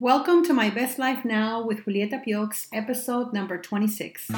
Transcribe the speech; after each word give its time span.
Welcome 0.00 0.44
to 0.44 0.52
My 0.52 0.70
Best 0.70 0.96
Life 0.96 1.24
Now 1.24 1.60
with 1.60 1.84
Julieta 1.84 2.24
Piox, 2.24 2.68
episode 2.72 3.32
number 3.32 3.58
26. 3.58 4.28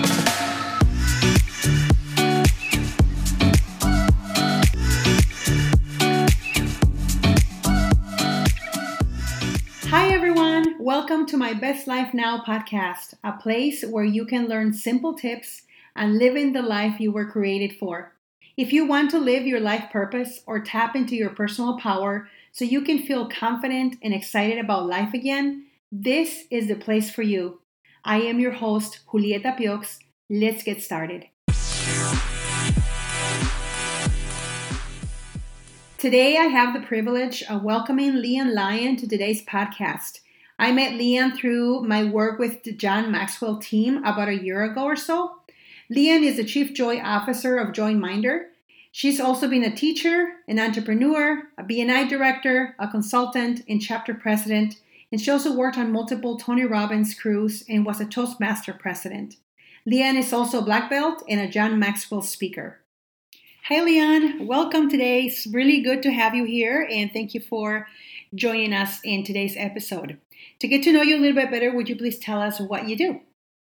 Hi, 9.91 10.09
everyone. 10.09 10.77
Welcome 10.81 11.27
to 11.27 11.37
My 11.37 11.53
Best 11.53 11.87
Life 11.87 12.15
Now 12.15 12.43
podcast, 12.43 13.13
a 13.23 13.33
place 13.33 13.85
where 13.85 14.03
you 14.03 14.25
can 14.25 14.49
learn 14.49 14.73
simple 14.73 15.13
tips 15.13 15.65
and 15.95 16.17
live 16.17 16.37
in 16.37 16.55
the 16.55 16.63
life 16.63 16.99
you 16.99 17.13
were 17.13 17.31
created 17.31 17.77
for. 17.77 18.15
If 18.57 18.73
you 18.73 18.87
want 18.87 19.11
to 19.11 19.19
live 19.19 19.47
your 19.47 19.61
life 19.61 19.91
purpose 19.93 20.41
or 20.47 20.61
tap 20.61 20.97
into 20.97 21.17
your 21.17 21.29
personal 21.29 21.79
power, 21.79 22.31
so 22.53 22.65
you 22.65 22.83
can 22.83 22.99
feel 22.99 23.29
confident 23.29 23.97
and 24.03 24.13
excited 24.13 24.59
about 24.59 24.87
life 24.87 25.15
again, 25.15 25.67
this 25.93 26.45
is 26.51 26.69
the 26.69 26.75
place 26.75 27.11
for 27.11 27.23
you. 27.23 27.61
I 28.05 28.23
am 28.23 28.41
your 28.41 28.53
host, 28.53 29.01
Julieta 29.13 29.57
Piox. 29.57 29.99
Let's 30.29 30.63
get 30.63 30.83
started. 30.83 31.27
Today, 35.99 36.39
I 36.39 36.45
have 36.45 36.73
the 36.73 36.87
privilege 36.87 37.43
of 37.43 37.63
welcoming 37.63 38.13
Leanne 38.13 38.55
Lyon 38.55 38.97
to 38.97 39.07
today's 39.07 39.45
podcast. 39.45 40.21
I 40.59 40.73
met 40.73 40.93
Leanne 40.93 41.37
through 41.37 41.83
my 41.83 42.05
work 42.05 42.39
with 42.39 42.63
the 42.65 42.73
John 42.73 43.13
Maxwell 43.13 43.59
team 43.59 44.03
about 44.05 44.29
a 44.29 44.43
year 44.43 44.63
ago 44.63 44.85
or 44.85 44.97
so. 44.97 45.37
Leanne 45.93 46.23
is 46.23 46.37
the 46.37 46.45
Chief 46.45 46.73
Joy 46.73 47.01
Officer 47.01 47.59
of 47.59 47.75
Joyminder, 47.75 48.50
She's 48.93 49.21
also 49.21 49.49
been 49.49 49.63
a 49.63 49.75
teacher, 49.75 50.33
an 50.49 50.59
entrepreneur, 50.59 51.45
a 51.57 51.63
BNI 51.63 52.09
director, 52.09 52.75
a 52.79 52.89
consultant, 52.89 53.63
and 53.69 53.81
chapter 53.81 54.13
president, 54.13 54.81
and 55.13 55.21
she 55.21 55.31
also 55.31 55.55
worked 55.55 55.79
on 55.79 55.93
multiple 55.93 56.37
Tony 56.37 56.65
Robbins 56.65 57.15
crews 57.15 57.65
and 57.69 57.87
was 57.87 58.01
a 58.01 58.05
Toastmaster 58.05 58.73
president. 58.73 59.37
Leanne 59.89 60.19
is 60.19 60.33
also 60.33 60.59
a 60.59 60.65
black 60.65 60.91
belt 60.91 61.23
and 61.29 61.41
a 61.41 61.49
John 61.49 61.79
Maxwell 61.79 62.23
speaker. 62.23 62.81
Hi, 63.69 63.77
Leanne. 63.77 64.47
Welcome 64.47 64.91
today. 64.91 65.27
It's 65.27 65.47
really 65.47 65.81
good 65.81 66.03
to 66.03 66.11
have 66.11 66.35
you 66.35 66.45
here, 66.45 66.87
and 66.91 67.13
thank 67.13 67.33
you 67.33 67.41
for 67.41 67.87
joining 68.35 68.73
us 68.73 68.99
in 69.05 69.23
today's 69.23 69.55
episode. 69.57 70.19
To 70.59 70.67
get 70.67 70.83
to 70.83 70.93
know 70.93 71.03
you 71.03 71.17
a 71.17 71.21
little 71.21 71.41
bit 71.41 71.53
better, 71.53 71.73
would 71.73 71.89
you 71.89 71.95
please 71.95 72.19
tell 72.19 72.41
us 72.41 72.59
what 72.59 72.89
you 72.89 72.97
do? 72.97 73.21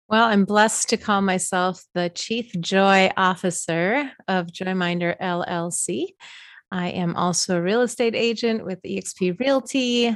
Well, 0.09 0.25
I'm 0.25 0.43
blessed 0.43 0.89
to 0.89 0.97
call 0.97 1.21
myself 1.21 1.83
the 1.93 2.09
Chief 2.09 2.51
Joy 2.59 3.09
Officer 3.15 4.11
of 4.27 4.47
Joyminder 4.47 5.17
LLC. 5.19 6.07
I 6.69 6.89
am 6.89 7.15
also 7.15 7.57
a 7.57 7.61
real 7.61 7.81
estate 7.81 8.13
agent 8.13 8.65
with 8.65 8.81
eXp 8.81 9.39
Realty. 9.39 10.15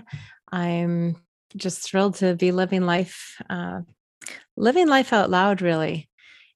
I'm 0.51 1.15
just 1.55 1.79
thrilled 1.79 2.15
to 2.15 2.35
be 2.35 2.51
living 2.51 2.85
life, 2.85 3.41
uh, 3.49 3.81
living 4.57 4.87
life 4.87 5.13
out 5.13 5.29
loud, 5.29 5.61
really, 5.61 6.09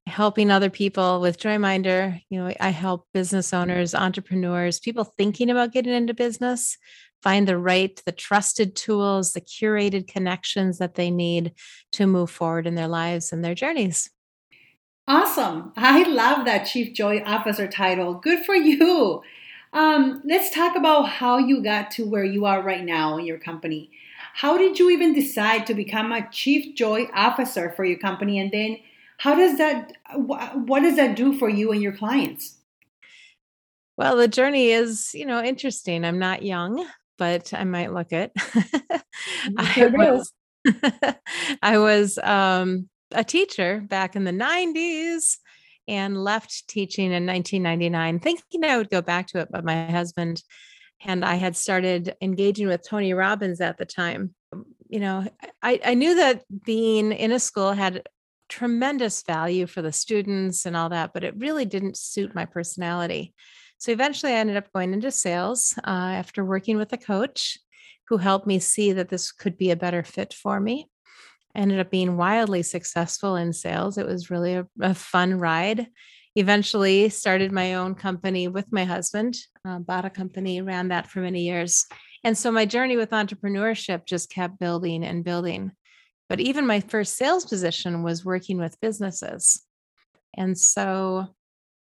helping 0.07 0.51
other 0.51 0.69
people 0.69 1.21
with 1.21 1.39
Joyminder. 1.39 2.21
You 2.29 2.43
know, 2.43 2.53
I 2.59 2.69
help 2.69 3.07
business 3.13 3.53
owners, 3.53 3.95
entrepreneurs, 3.95 4.81
people 4.81 5.05
thinking 5.05 5.49
about 5.49 5.71
getting 5.71 5.93
into 5.93 6.13
business 6.13 6.77
find 7.21 7.47
the 7.47 7.57
right, 7.57 8.01
the 8.05 8.11
trusted 8.11 8.75
tools, 8.75 9.33
the 9.33 9.41
curated 9.41 10.07
connections 10.07 10.77
that 10.79 10.95
they 10.95 11.11
need 11.11 11.53
to 11.93 12.07
move 12.07 12.29
forward 12.29 12.67
in 12.67 12.75
their 12.75 12.87
lives 12.87 13.31
and 13.31 13.43
their 13.43 13.55
journeys. 13.55 14.09
Awesome. 15.07 15.73
I 15.75 16.03
love 16.03 16.45
that 16.45 16.65
Chief 16.65 16.93
Joy 16.93 17.21
Officer 17.25 17.67
title. 17.67 18.13
Good 18.13 18.45
for 18.45 18.55
you. 18.55 19.21
Um, 19.73 20.21
let's 20.25 20.53
talk 20.53 20.75
about 20.75 21.03
how 21.09 21.37
you 21.37 21.63
got 21.63 21.91
to 21.91 22.05
where 22.05 22.23
you 22.23 22.45
are 22.45 22.61
right 22.61 22.83
now 22.83 23.17
in 23.17 23.25
your 23.25 23.39
company. 23.39 23.89
How 24.33 24.57
did 24.57 24.79
you 24.79 24.89
even 24.89 25.13
decide 25.13 25.65
to 25.67 25.73
become 25.73 26.11
a 26.11 26.29
Chief 26.31 26.75
Joy 26.75 27.07
Officer 27.13 27.73
for 27.75 27.83
your 27.83 27.97
company? 27.99 28.39
And 28.39 28.51
then 28.51 28.77
how 29.17 29.35
does 29.35 29.57
that, 29.57 29.93
what 30.15 30.81
does 30.81 30.95
that 30.95 31.15
do 31.15 31.37
for 31.37 31.49
you 31.49 31.71
and 31.71 31.81
your 31.81 31.95
clients? 31.95 32.57
Well, 33.97 34.15
the 34.15 34.27
journey 34.27 34.71
is, 34.71 35.13
you 35.13 35.25
know, 35.25 35.43
interesting. 35.43 36.05
I'm 36.05 36.19
not 36.19 36.43
young 36.43 36.85
but 37.21 37.53
I 37.53 37.65
might 37.65 37.93
look 37.93 38.11
it. 38.13 38.31
I 39.55 39.91
was, 39.93 40.33
I 41.61 41.77
was 41.77 42.17
um, 42.17 42.89
a 43.11 43.23
teacher 43.23 43.79
back 43.87 44.15
in 44.15 44.23
the 44.23 44.31
90s 44.31 45.37
and 45.87 46.17
left 46.17 46.67
teaching 46.67 47.11
in 47.11 47.27
1999, 47.27 48.21
thinking 48.21 48.63
I 48.63 48.75
would 48.77 48.89
go 48.89 49.03
back 49.03 49.27
to 49.27 49.39
it. 49.39 49.49
But 49.51 49.63
my 49.63 49.85
husband 49.85 50.41
and 51.05 51.23
I 51.23 51.35
had 51.35 51.55
started 51.55 52.15
engaging 52.23 52.67
with 52.67 52.89
Tony 52.89 53.13
Robbins 53.13 53.61
at 53.61 53.77
the 53.77 53.85
time. 53.85 54.33
You 54.89 55.01
know, 55.01 55.27
I, 55.61 55.79
I 55.85 55.93
knew 55.93 56.15
that 56.15 56.43
being 56.65 57.11
in 57.11 57.31
a 57.31 57.39
school 57.39 57.73
had 57.73 58.01
tremendous 58.49 59.21
value 59.21 59.67
for 59.67 59.83
the 59.83 59.91
students 59.91 60.65
and 60.65 60.75
all 60.75 60.89
that, 60.89 61.11
but 61.13 61.23
it 61.23 61.37
really 61.37 61.65
didn't 61.65 61.97
suit 61.97 62.33
my 62.33 62.45
personality. 62.45 63.35
So 63.81 63.91
eventually 63.91 64.33
I 64.33 64.35
ended 64.35 64.57
up 64.57 64.71
going 64.73 64.93
into 64.93 65.09
sales 65.09 65.73
uh, 65.79 65.89
after 65.89 66.45
working 66.45 66.77
with 66.77 66.93
a 66.93 66.99
coach 66.99 67.57
who 68.09 68.17
helped 68.17 68.45
me 68.45 68.59
see 68.59 68.91
that 68.91 69.09
this 69.09 69.31
could 69.31 69.57
be 69.57 69.71
a 69.71 69.75
better 69.75 70.03
fit 70.03 70.35
for 70.35 70.59
me. 70.59 70.87
I 71.55 71.61
ended 71.61 71.79
up 71.79 71.89
being 71.89 72.15
wildly 72.15 72.61
successful 72.61 73.35
in 73.37 73.53
sales. 73.53 73.97
It 73.97 74.05
was 74.05 74.29
really 74.29 74.53
a, 74.53 74.67
a 74.79 74.93
fun 74.93 75.39
ride. 75.39 75.87
Eventually 76.35 77.09
started 77.09 77.51
my 77.51 77.73
own 77.73 77.95
company 77.95 78.47
with 78.47 78.71
my 78.71 78.85
husband, 78.85 79.35
uh, 79.65 79.79
bought 79.79 80.05
a 80.05 80.11
company, 80.11 80.61
ran 80.61 80.89
that 80.89 81.09
for 81.09 81.21
many 81.21 81.41
years. 81.41 81.87
And 82.23 82.37
so 82.37 82.51
my 82.51 82.67
journey 82.67 82.97
with 82.97 83.09
entrepreneurship 83.09 84.05
just 84.05 84.29
kept 84.29 84.59
building 84.59 85.03
and 85.03 85.23
building. 85.23 85.71
But 86.29 86.39
even 86.39 86.67
my 86.67 86.81
first 86.81 87.17
sales 87.17 87.45
position 87.45 88.03
was 88.03 88.23
working 88.23 88.59
with 88.59 88.79
businesses. 88.79 89.65
And 90.37 90.55
so 90.55 91.29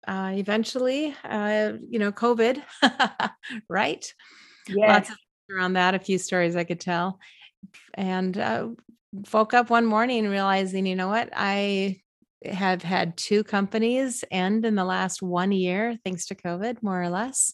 uh, 0.07 0.31
eventually, 0.33 1.15
uh, 1.23 1.73
you 1.89 1.99
know, 1.99 2.11
COVID, 2.11 2.61
right? 3.69 4.13
Yeah. 4.67 4.93
Lots 4.93 5.09
of 5.09 5.17
around 5.51 5.73
that, 5.73 5.95
a 5.95 5.99
few 5.99 6.17
stories 6.17 6.55
I 6.55 6.63
could 6.63 6.79
tell. 6.79 7.19
And 7.93 8.37
uh, 8.37 8.69
woke 9.33 9.53
up 9.53 9.69
one 9.69 9.85
morning 9.85 10.27
realizing, 10.27 10.85
you 10.85 10.95
know 10.95 11.09
what, 11.09 11.29
I 11.35 12.01
have 12.45 12.81
had 12.81 13.17
two 13.17 13.43
companies 13.43 14.23
end 14.31 14.65
in 14.65 14.75
the 14.75 14.85
last 14.85 15.21
one 15.21 15.51
year, 15.51 15.97
thanks 16.03 16.25
to 16.27 16.35
COVID, 16.35 16.81
more 16.81 17.01
or 17.01 17.09
less. 17.09 17.53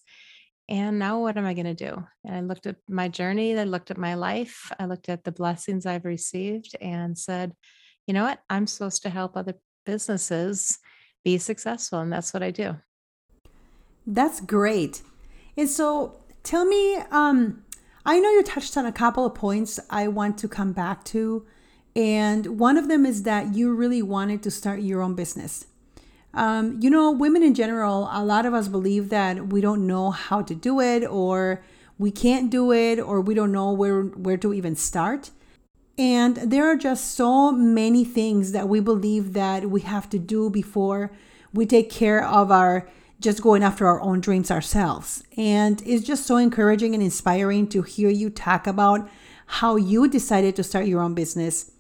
And 0.69 1.00
now 1.00 1.19
what 1.22 1.38
am 1.38 1.46
I 1.46 1.53
going 1.53 1.66
to 1.66 1.74
do? 1.74 2.03
And 2.25 2.35
I 2.35 2.40
looked 2.41 2.68
at 2.68 2.75
my 2.88 3.08
journey, 3.08 3.58
I 3.58 3.64
looked 3.64 3.91
at 3.91 3.97
my 3.97 4.16
life, 4.16 4.72
I 4.79 4.85
looked 4.85 5.09
at 5.09 5.24
the 5.24 5.31
blessings 5.31 5.85
I've 5.85 6.06
received 6.06 6.75
and 6.81 7.18
said, 7.18 7.53
you 8.06 8.14
know 8.14 8.24
what, 8.24 8.40
I'm 8.50 8.68
supposed 8.68 9.03
to 9.03 9.09
help 9.09 9.35
other 9.35 9.56
businesses 9.85 10.78
be 11.27 11.38
successful. 11.38 11.99
And 11.99 12.11
that's 12.13 12.33
what 12.33 12.43
I 12.49 12.51
do. 12.51 12.77
That's 14.17 14.39
great. 14.39 15.01
And 15.59 15.69
so 15.77 15.88
tell 16.43 16.65
me, 16.75 16.81
um, 17.21 17.63
I 18.05 18.19
know 18.21 18.31
you 18.38 18.43
touched 18.43 18.77
on 18.77 18.85
a 18.85 18.97
couple 19.03 19.25
of 19.25 19.33
points 19.35 19.71
I 19.89 20.07
want 20.07 20.37
to 20.41 20.47
come 20.47 20.71
back 20.71 21.03
to. 21.16 21.45
And 21.95 22.41
one 22.67 22.77
of 22.77 22.87
them 22.87 23.05
is 23.05 23.23
that 23.23 23.43
you 23.57 23.66
really 23.73 24.01
wanted 24.16 24.39
to 24.43 24.51
start 24.51 24.79
your 24.79 25.01
own 25.01 25.16
business. 25.16 25.66
Um, 26.33 26.66
you 26.83 26.89
know, 26.89 27.11
women 27.11 27.43
in 27.43 27.53
general, 27.63 28.07
a 28.11 28.23
lot 28.23 28.45
of 28.45 28.53
us 28.53 28.67
believe 28.77 29.09
that 29.09 29.47
we 29.53 29.59
don't 29.67 29.85
know 29.85 30.11
how 30.11 30.39
to 30.49 30.55
do 30.55 30.79
it, 30.79 31.03
or 31.03 31.63
we 31.97 32.11
can't 32.11 32.49
do 32.49 32.71
it, 32.71 32.97
or 32.99 33.19
we 33.19 33.33
don't 33.33 33.51
know 33.51 33.71
where, 33.71 34.03
where 34.25 34.37
to 34.37 34.53
even 34.53 34.75
start. 34.75 35.31
And 35.97 36.38
there 36.38 36.66
are 36.66 36.75
just 36.75 37.16
so 37.16 37.52
many 37.52 38.03
things 38.03 38.52
that 38.52 38.69
we 38.69 38.80
believe 38.80 39.34
that 39.34 39.69
we 39.69 39.81
have 39.81 40.09
to 40.12 40.19
do 40.19 40.50
before 40.50 41.12
we 41.53 41.66
take 41.66 41.90
care 41.90 42.24
of 42.25 42.52
our 42.52 42.88
just 43.19 43.41
going 43.41 43.63
after 43.63 43.88
our 43.88 44.00
own 44.02 44.19
dreams 44.19 44.52
ourselves. 44.52 45.24
And 45.35 45.81
it's 45.85 46.06
just 46.06 46.28
so 46.28 46.38
encouraging 46.38 46.94
and 46.94 47.02
inspiring 47.02 47.68
to 47.69 47.81
hear 47.81 48.09
you 48.09 48.30
talk 48.30 48.68
about 48.68 49.09
how 49.47 49.75
you 49.75 50.08
decided 50.08 50.56
to 50.58 50.63
start 50.63 50.85
your 50.85 51.02
own 51.02 51.16
business. 51.16 51.72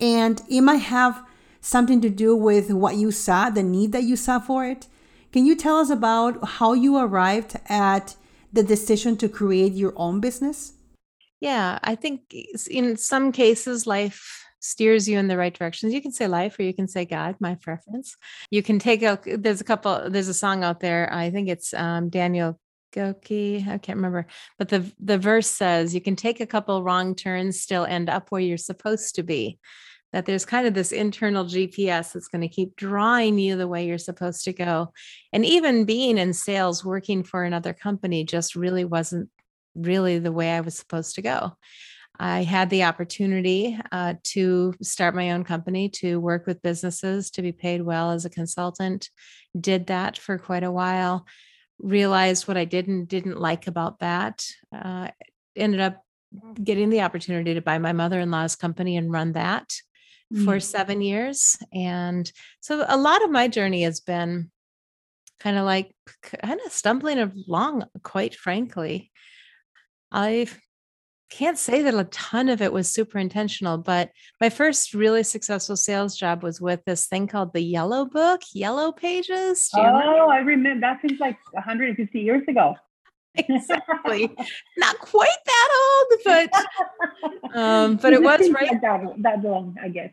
And 0.00 0.42
it 0.50 0.60
might 0.60 0.78
have 0.78 1.24
something 1.62 2.02
to 2.02 2.10
do 2.10 2.36
with 2.36 2.70
what 2.70 2.96
you 2.96 3.10
saw, 3.10 3.48
the 3.48 3.62
need 3.62 3.92
that 3.92 4.02
you 4.02 4.16
saw 4.16 4.38
for 4.38 4.66
it. 4.66 4.86
Can 5.32 5.46
you 5.46 5.56
tell 5.56 5.78
us 5.78 5.88
about 5.88 6.46
how 6.46 6.74
you 6.74 6.98
arrived 6.98 7.56
at 7.66 8.16
the 8.52 8.62
decision 8.62 9.16
to 9.16 9.28
create 9.28 9.72
your 9.72 9.94
own 9.96 10.20
business? 10.20 10.73
Yeah, 11.40 11.78
I 11.82 11.94
think 11.94 12.34
in 12.70 12.96
some 12.96 13.32
cases, 13.32 13.86
life 13.86 14.44
steers 14.64 15.06
you 15.06 15.18
in 15.18 15.28
the 15.28 15.36
right 15.36 15.52
directions. 15.52 15.92
You 15.92 16.00
can 16.00 16.10
say 16.10 16.26
life 16.26 16.58
or 16.58 16.62
you 16.62 16.72
can 16.72 16.88
say 16.88 17.04
God, 17.04 17.36
my 17.38 17.54
preference. 17.56 18.16
You 18.50 18.62
can 18.62 18.78
take 18.78 19.02
a, 19.02 19.18
there's 19.26 19.60
a 19.60 19.64
couple, 19.64 20.08
there's 20.08 20.28
a 20.28 20.34
song 20.34 20.64
out 20.64 20.80
there. 20.80 21.12
I 21.12 21.30
think 21.30 21.50
it's 21.50 21.74
um, 21.74 22.08
Daniel 22.08 22.58
Gokey. 22.94 23.68
I 23.68 23.76
can't 23.76 23.96
remember, 23.96 24.26
but 24.58 24.70
the, 24.70 24.90
the 24.98 25.18
verse 25.18 25.48
says 25.48 25.94
you 25.94 26.00
can 26.00 26.16
take 26.16 26.40
a 26.40 26.46
couple 26.46 26.82
wrong 26.82 27.14
turns, 27.14 27.60
still 27.60 27.84
end 27.84 28.08
up 28.08 28.30
where 28.30 28.40
you're 28.40 28.56
supposed 28.56 29.16
to 29.16 29.22
be. 29.22 29.58
That 30.12 30.26
there's 30.26 30.46
kind 30.46 30.66
of 30.66 30.74
this 30.74 30.92
internal 30.92 31.44
GPS 31.44 32.12
that's 32.12 32.28
going 32.28 32.42
to 32.42 32.48
keep 32.48 32.76
drawing 32.76 33.36
you 33.36 33.56
the 33.56 33.66
way 33.66 33.86
you're 33.86 33.98
supposed 33.98 34.44
to 34.44 34.52
go. 34.52 34.92
And 35.32 35.44
even 35.44 35.86
being 35.86 36.18
in 36.18 36.32
sales, 36.32 36.84
working 36.84 37.24
for 37.24 37.42
another 37.42 37.72
company 37.72 38.24
just 38.24 38.54
really 38.54 38.84
wasn't 38.84 39.28
really 39.74 40.18
the 40.18 40.32
way 40.32 40.50
I 40.50 40.60
was 40.60 40.76
supposed 40.76 41.14
to 41.16 41.22
go. 41.22 41.56
I 42.18 42.44
had 42.44 42.70
the 42.70 42.84
opportunity 42.84 43.78
uh, 43.90 44.14
to 44.22 44.74
start 44.80 45.16
my 45.16 45.32
own 45.32 45.42
company, 45.42 45.88
to 45.90 46.20
work 46.20 46.46
with 46.46 46.62
businesses, 46.62 47.30
to 47.32 47.42
be 47.42 47.50
paid 47.52 47.82
well 47.82 48.12
as 48.12 48.24
a 48.24 48.30
consultant. 48.30 49.10
Did 49.58 49.88
that 49.88 50.16
for 50.16 50.38
quite 50.38 50.62
a 50.62 50.70
while. 50.70 51.26
Realized 51.80 52.46
what 52.46 52.56
I 52.56 52.66
did 52.66 52.86
and 52.86 53.08
didn't 53.08 53.40
like 53.40 53.66
about 53.66 53.98
that. 53.98 54.46
Uh, 54.72 55.08
ended 55.56 55.80
up 55.80 56.04
getting 56.62 56.90
the 56.90 57.02
opportunity 57.02 57.54
to 57.54 57.60
buy 57.60 57.78
my 57.78 57.92
mother 57.92 58.20
in 58.20 58.30
law's 58.30 58.56
company 58.56 58.96
and 58.96 59.12
run 59.12 59.32
that 59.32 59.68
mm-hmm. 60.32 60.44
for 60.44 60.60
seven 60.60 61.00
years. 61.00 61.58
And 61.72 62.30
so 62.60 62.84
a 62.86 62.96
lot 62.96 63.24
of 63.24 63.30
my 63.30 63.48
journey 63.48 63.82
has 63.82 64.00
been 64.00 64.50
kind 65.40 65.58
of 65.58 65.64
like 65.64 65.94
kind 66.22 66.60
of 66.64 66.72
stumbling 66.72 67.18
along, 67.18 67.84
quite 68.02 68.34
frankly. 68.34 69.10
I 70.14 70.46
can't 71.28 71.58
say 71.58 71.82
that 71.82 71.94
a 71.94 72.04
ton 72.04 72.48
of 72.48 72.62
it 72.62 72.72
was 72.72 72.88
super 72.88 73.18
intentional, 73.18 73.76
but 73.78 74.12
my 74.40 74.48
first 74.48 74.94
really 74.94 75.24
successful 75.24 75.76
sales 75.76 76.16
job 76.16 76.44
was 76.44 76.60
with 76.60 76.84
this 76.84 77.06
thing 77.06 77.26
called 77.26 77.52
the 77.52 77.60
Yellow 77.60 78.04
Book, 78.04 78.40
Yellow 78.52 78.92
Pages. 78.92 79.68
oh, 79.74 79.82
remember? 79.82 80.32
I 80.32 80.38
remember 80.38 80.80
that 80.82 81.00
seems 81.02 81.18
like 81.18 81.36
150 81.50 82.20
years 82.20 82.42
ago. 82.46 82.76
exactly. 83.34 84.30
Not 84.78 84.98
quite 85.00 85.28
that 85.44 85.68
old, 85.82 86.20
but 86.24 87.54
um, 87.56 87.96
but 87.96 88.12
it 88.12 88.22
was 88.22 88.48
right 88.50 88.80
that, 88.80 89.00
that 89.18 89.42
long, 89.42 89.76
I 89.82 89.88
guess. 89.88 90.10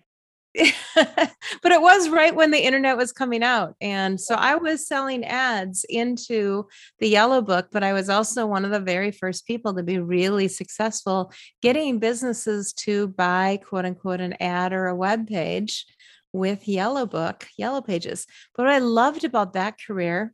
but 0.95 1.71
it 1.71 1.81
was 1.81 2.09
right 2.09 2.35
when 2.35 2.51
the 2.51 2.59
internet 2.59 2.97
was 2.97 3.13
coming 3.13 3.41
out. 3.41 3.75
And 3.79 4.19
so 4.19 4.35
I 4.35 4.55
was 4.55 4.85
selling 4.85 5.23
ads 5.23 5.85
into 5.87 6.67
the 6.99 7.07
yellow 7.07 7.41
book, 7.41 7.69
but 7.71 7.83
I 7.83 7.93
was 7.93 8.09
also 8.09 8.45
one 8.45 8.65
of 8.65 8.71
the 8.71 8.79
very 8.79 9.11
first 9.11 9.47
people 9.47 9.73
to 9.75 9.83
be 9.83 9.99
really 9.99 10.47
successful 10.47 11.31
getting 11.61 11.99
businesses 11.99 12.73
to 12.73 13.07
buy 13.09 13.59
quote 13.65 13.85
unquote 13.85 14.19
an 14.19 14.33
ad 14.41 14.73
or 14.73 14.87
a 14.87 14.95
web 14.95 15.27
page 15.27 15.85
with 16.33 16.67
yellow 16.67 17.05
book, 17.05 17.47
yellow 17.57 17.81
pages. 17.81 18.25
But 18.55 18.63
what 18.63 18.73
I 18.73 18.79
loved 18.79 19.23
about 19.23 19.53
that 19.53 19.75
career 19.85 20.33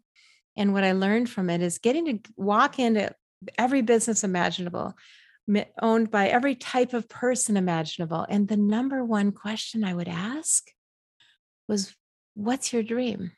and 0.55 0.73
what 0.73 0.83
I 0.83 0.93
learned 0.93 1.29
from 1.29 1.49
it 1.49 1.61
is 1.61 1.77
getting 1.77 2.05
to 2.05 2.31
walk 2.35 2.79
into 2.79 3.13
every 3.57 3.81
business 3.81 4.23
imaginable 4.23 4.95
owned 5.81 6.11
by 6.11 6.27
every 6.27 6.55
type 6.55 6.94
of 6.94 7.09
person 7.09 7.57
imaginable. 7.57 8.25
And 8.29 8.47
the 8.47 8.57
number 8.57 9.03
one 9.03 9.31
question 9.31 9.83
I 9.83 9.94
would 9.94 10.07
ask 10.07 10.63
was, 11.67 11.95
What's 12.35 12.71
your 12.71 12.83
dream? 12.83 13.31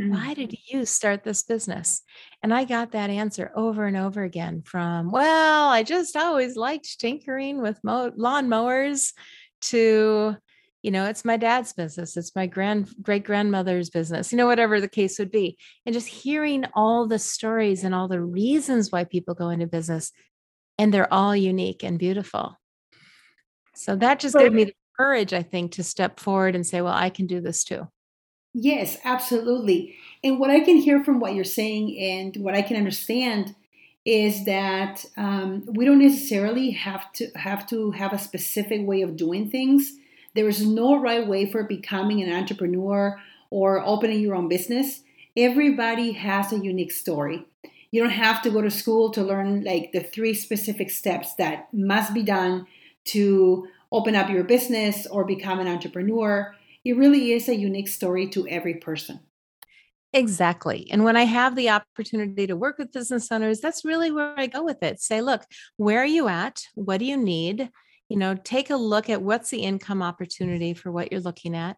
Mm-hmm. 0.00 0.12
Why 0.12 0.34
did 0.34 0.54
you 0.68 0.84
start 0.84 1.24
this 1.24 1.42
business? 1.42 2.02
And 2.42 2.54
I 2.54 2.64
got 2.64 2.92
that 2.92 3.10
answer 3.10 3.50
over 3.56 3.86
and 3.86 3.96
over 3.96 4.22
again 4.22 4.62
from, 4.62 5.10
Well, 5.10 5.68
I 5.68 5.82
just 5.82 6.16
always 6.16 6.56
liked 6.56 6.98
tinkering 7.00 7.60
with 7.60 7.78
mo- 7.82 8.12
lawn 8.16 8.48
mowers 8.48 9.12
to, 9.60 10.36
you 10.82 10.90
know, 10.92 11.06
it's 11.06 11.24
my 11.24 11.36
dad's 11.36 11.72
business, 11.72 12.16
it's 12.16 12.34
my 12.36 12.46
grand 12.46 12.88
great 13.02 13.24
grandmother's 13.24 13.90
business, 13.90 14.30
you 14.30 14.38
know, 14.38 14.46
whatever 14.46 14.80
the 14.80 14.88
case 14.88 15.18
would 15.18 15.32
be. 15.32 15.58
And 15.84 15.92
just 15.92 16.08
hearing 16.08 16.64
all 16.74 17.08
the 17.08 17.18
stories 17.18 17.82
and 17.82 17.94
all 17.94 18.08
the 18.08 18.22
reasons 18.22 18.92
why 18.92 19.04
people 19.04 19.34
go 19.34 19.50
into 19.50 19.66
business 19.66 20.12
and 20.78 20.94
they're 20.94 21.12
all 21.12 21.34
unique 21.34 21.82
and 21.82 21.98
beautiful. 21.98 22.56
So 23.74 23.96
that 23.96 24.20
just 24.20 24.36
gave 24.36 24.52
me 24.52 24.64
the 24.64 24.74
courage, 24.96 25.32
I 25.32 25.42
think, 25.42 25.72
to 25.72 25.84
step 25.84 26.18
forward 26.18 26.54
and 26.54 26.66
say, 26.66 26.80
well, 26.80 26.94
I 26.94 27.10
can 27.10 27.26
do 27.26 27.40
this 27.40 27.64
too. 27.64 27.88
Yes, 28.54 28.98
absolutely. 29.04 29.96
And 30.24 30.40
what 30.40 30.50
I 30.50 30.60
can 30.60 30.76
hear 30.76 31.04
from 31.04 31.20
what 31.20 31.34
you're 31.34 31.44
saying 31.44 31.96
and 32.00 32.36
what 32.42 32.54
I 32.54 32.62
can 32.62 32.76
understand 32.76 33.54
is 34.04 34.46
that 34.46 35.04
um, 35.16 35.64
we 35.66 35.84
don't 35.84 35.98
necessarily 35.98 36.70
have 36.70 37.12
to 37.12 37.28
have 37.36 37.66
to 37.68 37.90
have 37.92 38.12
a 38.12 38.18
specific 38.18 38.86
way 38.86 39.02
of 39.02 39.16
doing 39.16 39.50
things. 39.50 39.92
There 40.34 40.48
is 40.48 40.66
no 40.66 40.98
right 40.98 41.26
way 41.26 41.50
for 41.50 41.62
becoming 41.64 42.22
an 42.22 42.32
entrepreneur 42.32 43.20
or 43.50 43.84
opening 43.84 44.20
your 44.20 44.34
own 44.34 44.48
business. 44.48 45.02
Everybody 45.36 46.12
has 46.12 46.52
a 46.52 46.58
unique 46.58 46.92
story. 46.92 47.44
You 47.90 48.02
don't 48.02 48.10
have 48.10 48.42
to 48.42 48.50
go 48.50 48.60
to 48.60 48.70
school 48.70 49.10
to 49.12 49.22
learn 49.22 49.64
like 49.64 49.92
the 49.92 50.00
three 50.00 50.34
specific 50.34 50.90
steps 50.90 51.34
that 51.34 51.68
must 51.72 52.12
be 52.12 52.22
done 52.22 52.66
to 53.06 53.66
open 53.90 54.14
up 54.14 54.28
your 54.28 54.44
business 54.44 55.06
or 55.06 55.24
become 55.24 55.58
an 55.58 55.68
entrepreneur. 55.68 56.54
It 56.84 56.96
really 56.96 57.32
is 57.32 57.48
a 57.48 57.56
unique 57.56 57.88
story 57.88 58.28
to 58.30 58.46
every 58.48 58.74
person. 58.74 59.20
Exactly. 60.12 60.88
And 60.90 61.04
when 61.04 61.16
I 61.16 61.24
have 61.24 61.54
the 61.54 61.70
opportunity 61.70 62.46
to 62.46 62.56
work 62.56 62.78
with 62.78 62.92
business 62.92 63.30
owners, 63.30 63.60
that's 63.60 63.84
really 63.84 64.10
where 64.10 64.38
I 64.38 64.46
go 64.46 64.64
with 64.64 64.82
it. 64.82 65.00
Say, 65.00 65.20
look, 65.20 65.42
where 65.76 66.00
are 66.00 66.06
you 66.06 66.28
at? 66.28 66.62
What 66.74 66.98
do 66.98 67.04
you 67.04 67.16
need? 67.16 67.70
You 68.08 68.16
know, 68.16 68.34
take 68.34 68.70
a 68.70 68.76
look 68.76 69.10
at 69.10 69.20
what's 69.20 69.50
the 69.50 69.62
income 69.62 70.02
opportunity 70.02 70.72
for 70.72 70.90
what 70.90 71.12
you're 71.12 71.20
looking 71.20 71.54
at 71.54 71.76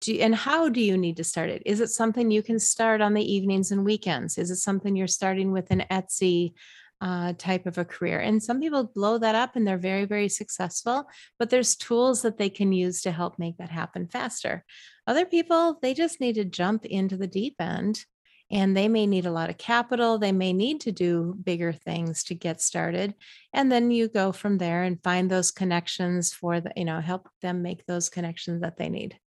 do, 0.00 0.18
and 0.18 0.34
how 0.34 0.68
do 0.68 0.80
you 0.80 0.96
need 0.96 1.16
to 1.16 1.24
start 1.24 1.50
it? 1.50 1.62
Is 1.66 1.80
it 1.80 1.88
something 1.88 2.30
you 2.30 2.42
can 2.42 2.58
start 2.58 3.00
on 3.00 3.14
the 3.14 3.32
evenings 3.32 3.70
and 3.70 3.84
weekends? 3.84 4.38
Is 4.38 4.50
it 4.50 4.56
something 4.56 4.96
you're 4.96 5.06
starting 5.06 5.52
with 5.52 5.70
an 5.70 5.84
Etsy 5.90 6.52
uh, 7.00 7.32
type 7.38 7.66
of 7.66 7.78
a 7.78 7.84
career? 7.84 8.20
And 8.20 8.42
some 8.42 8.60
people 8.60 8.84
blow 8.84 9.18
that 9.18 9.34
up 9.34 9.56
and 9.56 9.66
they're 9.66 9.78
very, 9.78 10.04
very 10.04 10.28
successful, 10.28 11.08
but 11.38 11.50
there's 11.50 11.76
tools 11.76 12.22
that 12.22 12.38
they 12.38 12.50
can 12.50 12.72
use 12.72 13.02
to 13.02 13.10
help 13.10 13.38
make 13.38 13.56
that 13.58 13.70
happen 13.70 14.08
faster. 14.08 14.64
Other 15.06 15.24
people, 15.24 15.78
they 15.82 15.94
just 15.94 16.20
need 16.20 16.34
to 16.34 16.44
jump 16.44 16.84
into 16.84 17.16
the 17.16 17.26
deep 17.26 17.56
end 17.60 18.04
and 18.50 18.76
they 18.76 18.88
may 18.88 19.06
need 19.06 19.26
a 19.26 19.30
lot 19.30 19.50
of 19.50 19.58
capital. 19.58 20.18
They 20.18 20.32
may 20.32 20.52
need 20.52 20.80
to 20.82 20.92
do 20.92 21.36
bigger 21.42 21.72
things 21.72 22.24
to 22.24 22.34
get 22.34 22.62
started. 22.62 23.14
And 23.52 23.70
then 23.70 23.90
you 23.90 24.08
go 24.08 24.32
from 24.32 24.58
there 24.58 24.84
and 24.84 25.02
find 25.02 25.30
those 25.30 25.50
connections 25.50 26.32
for 26.32 26.60
the, 26.60 26.72
you 26.74 26.86
know, 26.86 27.00
help 27.00 27.28
them 27.42 27.62
make 27.62 27.84
those 27.84 28.08
connections 28.08 28.62
that 28.62 28.78
they 28.78 28.88
need. 28.88 29.18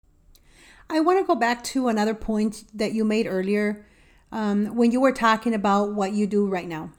I 0.94 1.00
want 1.00 1.20
to 1.20 1.26
go 1.26 1.36
back 1.36 1.64
to 1.66 1.88
another 1.88 2.14
point 2.14 2.66
that 2.74 2.92
you 2.92 3.06
made 3.06 3.26
earlier 3.26 3.86
um, 4.30 4.76
when 4.76 4.92
you 4.92 5.00
were 5.00 5.14
talking 5.14 5.54
about 5.54 5.94
what 5.94 6.12
you 6.12 6.28
do 6.28 6.46
right 6.46 6.68
now. 6.68 6.92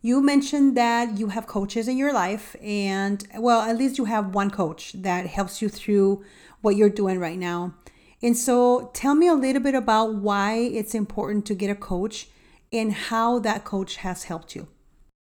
You 0.00 0.22
mentioned 0.22 0.78
that 0.78 1.18
you 1.18 1.28
have 1.28 1.46
coaches 1.46 1.88
in 1.88 1.98
your 1.98 2.10
life, 2.10 2.56
and 2.62 3.28
well, 3.36 3.60
at 3.60 3.76
least 3.76 3.98
you 3.98 4.06
have 4.06 4.34
one 4.34 4.50
coach 4.50 4.92
that 4.94 5.26
helps 5.26 5.60
you 5.60 5.68
through 5.68 6.24
what 6.62 6.76
you're 6.76 6.88
doing 6.88 7.18
right 7.18 7.38
now. 7.38 7.74
And 8.22 8.34
so, 8.34 8.90
tell 8.94 9.14
me 9.14 9.28
a 9.28 9.34
little 9.34 9.60
bit 9.60 9.74
about 9.74 10.14
why 10.14 10.54
it's 10.54 10.94
important 10.94 11.44
to 11.46 11.54
get 11.54 11.68
a 11.68 11.74
coach 11.74 12.28
and 12.72 12.94
how 12.94 13.40
that 13.40 13.62
coach 13.62 13.96
has 13.96 14.24
helped 14.24 14.56
you. 14.56 14.68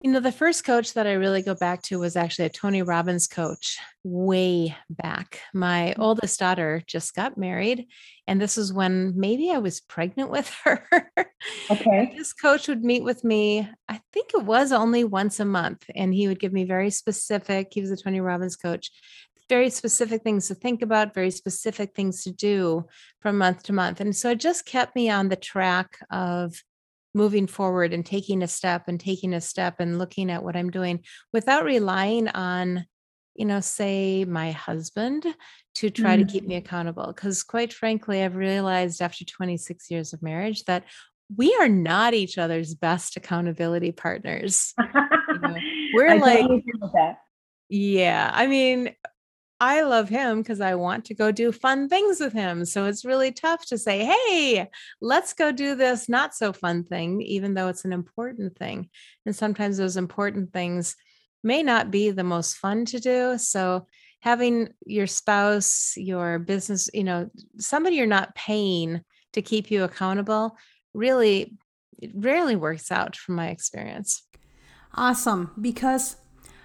You 0.03 0.09
know, 0.09 0.19
the 0.19 0.31
first 0.31 0.65
coach 0.65 0.93
that 0.93 1.05
I 1.05 1.13
really 1.13 1.43
go 1.43 1.53
back 1.53 1.83
to 1.83 1.99
was 1.99 2.15
actually 2.15 2.45
a 2.45 2.49
Tony 2.49 2.81
Robbins 2.81 3.27
coach 3.27 3.77
way 4.03 4.75
back. 4.89 5.41
My 5.53 5.91
mm-hmm. 5.91 6.01
oldest 6.01 6.39
daughter 6.39 6.81
just 6.87 7.13
got 7.13 7.37
married, 7.37 7.85
and 8.25 8.41
this 8.41 8.57
was 8.57 8.73
when 8.73 9.13
maybe 9.15 9.51
I 9.51 9.59
was 9.59 9.79
pregnant 9.79 10.31
with 10.31 10.49
her. 10.63 11.11
Okay. 11.69 12.15
this 12.17 12.33
coach 12.33 12.67
would 12.67 12.83
meet 12.83 13.03
with 13.03 13.23
me, 13.23 13.69
I 13.87 14.01
think 14.11 14.31
it 14.33 14.43
was 14.43 14.71
only 14.71 15.03
once 15.03 15.39
a 15.39 15.45
month, 15.45 15.85
and 15.93 16.15
he 16.15 16.27
would 16.27 16.39
give 16.39 16.51
me 16.51 16.63
very 16.63 16.89
specific, 16.89 17.67
he 17.71 17.81
was 17.81 17.91
a 17.91 17.97
Tony 17.97 18.21
Robbins 18.21 18.55
coach, 18.55 18.89
very 19.49 19.69
specific 19.69 20.23
things 20.23 20.47
to 20.47 20.55
think 20.55 20.81
about, 20.81 21.13
very 21.13 21.29
specific 21.29 21.93
things 21.93 22.23
to 22.23 22.31
do 22.31 22.85
from 23.19 23.37
month 23.37 23.63
to 23.63 23.73
month. 23.73 23.99
And 24.01 24.15
so 24.15 24.31
it 24.31 24.39
just 24.39 24.65
kept 24.65 24.95
me 24.95 25.11
on 25.11 25.29
the 25.29 25.35
track 25.35 25.99
of 26.09 26.55
moving 27.13 27.47
forward 27.47 27.93
and 27.93 28.05
taking 28.05 28.41
a 28.43 28.47
step 28.47 28.83
and 28.87 28.99
taking 28.99 29.33
a 29.33 29.41
step 29.41 29.75
and 29.79 29.99
looking 29.99 30.29
at 30.31 30.43
what 30.43 30.55
I'm 30.55 30.69
doing 30.69 31.03
without 31.33 31.65
relying 31.65 32.27
on, 32.29 32.85
you 33.35 33.45
know, 33.45 33.59
say 33.59 34.25
my 34.25 34.51
husband 34.51 35.25
to 35.75 35.89
try 35.89 36.15
mm-hmm. 36.15 36.25
to 36.25 36.31
keep 36.31 36.47
me 36.47 36.55
accountable. 36.55 37.07
Because 37.07 37.43
quite 37.43 37.73
frankly, 37.73 38.23
I've 38.23 38.35
realized 38.35 39.01
after 39.01 39.25
26 39.25 39.91
years 39.91 40.13
of 40.13 40.21
marriage 40.21 40.63
that 40.65 40.85
we 41.37 41.55
are 41.59 41.69
not 41.69 42.13
each 42.13 42.37
other's 42.37 42.75
best 42.75 43.17
accountability 43.17 43.91
partners. 43.91 44.73
You 44.77 45.39
know, 45.39 45.55
we're 45.93 46.19
like, 46.19 46.45
yeah, 47.69 48.29
I 48.33 48.47
mean, 48.47 48.93
I 49.61 49.81
love 49.83 50.09
him 50.09 50.41
because 50.41 50.59
I 50.59 50.73
want 50.73 51.05
to 51.05 51.13
go 51.13 51.31
do 51.31 51.51
fun 51.51 51.87
things 51.87 52.19
with 52.19 52.33
him. 52.33 52.65
So 52.65 52.85
it's 52.85 53.05
really 53.05 53.31
tough 53.31 53.63
to 53.67 53.77
say, 53.77 54.03
hey, 54.03 54.67
let's 55.01 55.33
go 55.33 55.51
do 55.51 55.75
this 55.75 56.09
not 56.09 56.33
so 56.33 56.51
fun 56.51 56.83
thing, 56.83 57.21
even 57.21 57.53
though 57.53 57.67
it's 57.67 57.85
an 57.85 57.93
important 57.93 58.57
thing. 58.57 58.89
And 59.23 59.35
sometimes 59.35 59.77
those 59.77 59.97
important 59.97 60.51
things 60.51 60.95
may 61.43 61.61
not 61.61 61.91
be 61.91 62.09
the 62.09 62.23
most 62.23 62.57
fun 62.57 62.85
to 62.85 62.99
do. 62.99 63.37
So 63.37 63.85
having 64.21 64.69
your 64.87 65.05
spouse, 65.05 65.93
your 65.95 66.39
business, 66.39 66.89
you 66.91 67.03
know, 67.03 67.29
somebody 67.59 67.97
you're 67.97 68.07
not 68.07 68.33
paying 68.33 69.01
to 69.33 69.43
keep 69.43 69.69
you 69.69 69.83
accountable 69.83 70.57
really 70.95 71.55
it 72.01 72.09
rarely 72.15 72.55
works 72.55 72.91
out 72.91 73.15
from 73.15 73.35
my 73.35 73.49
experience. 73.49 74.23
Awesome. 74.95 75.51
Because 75.61 76.15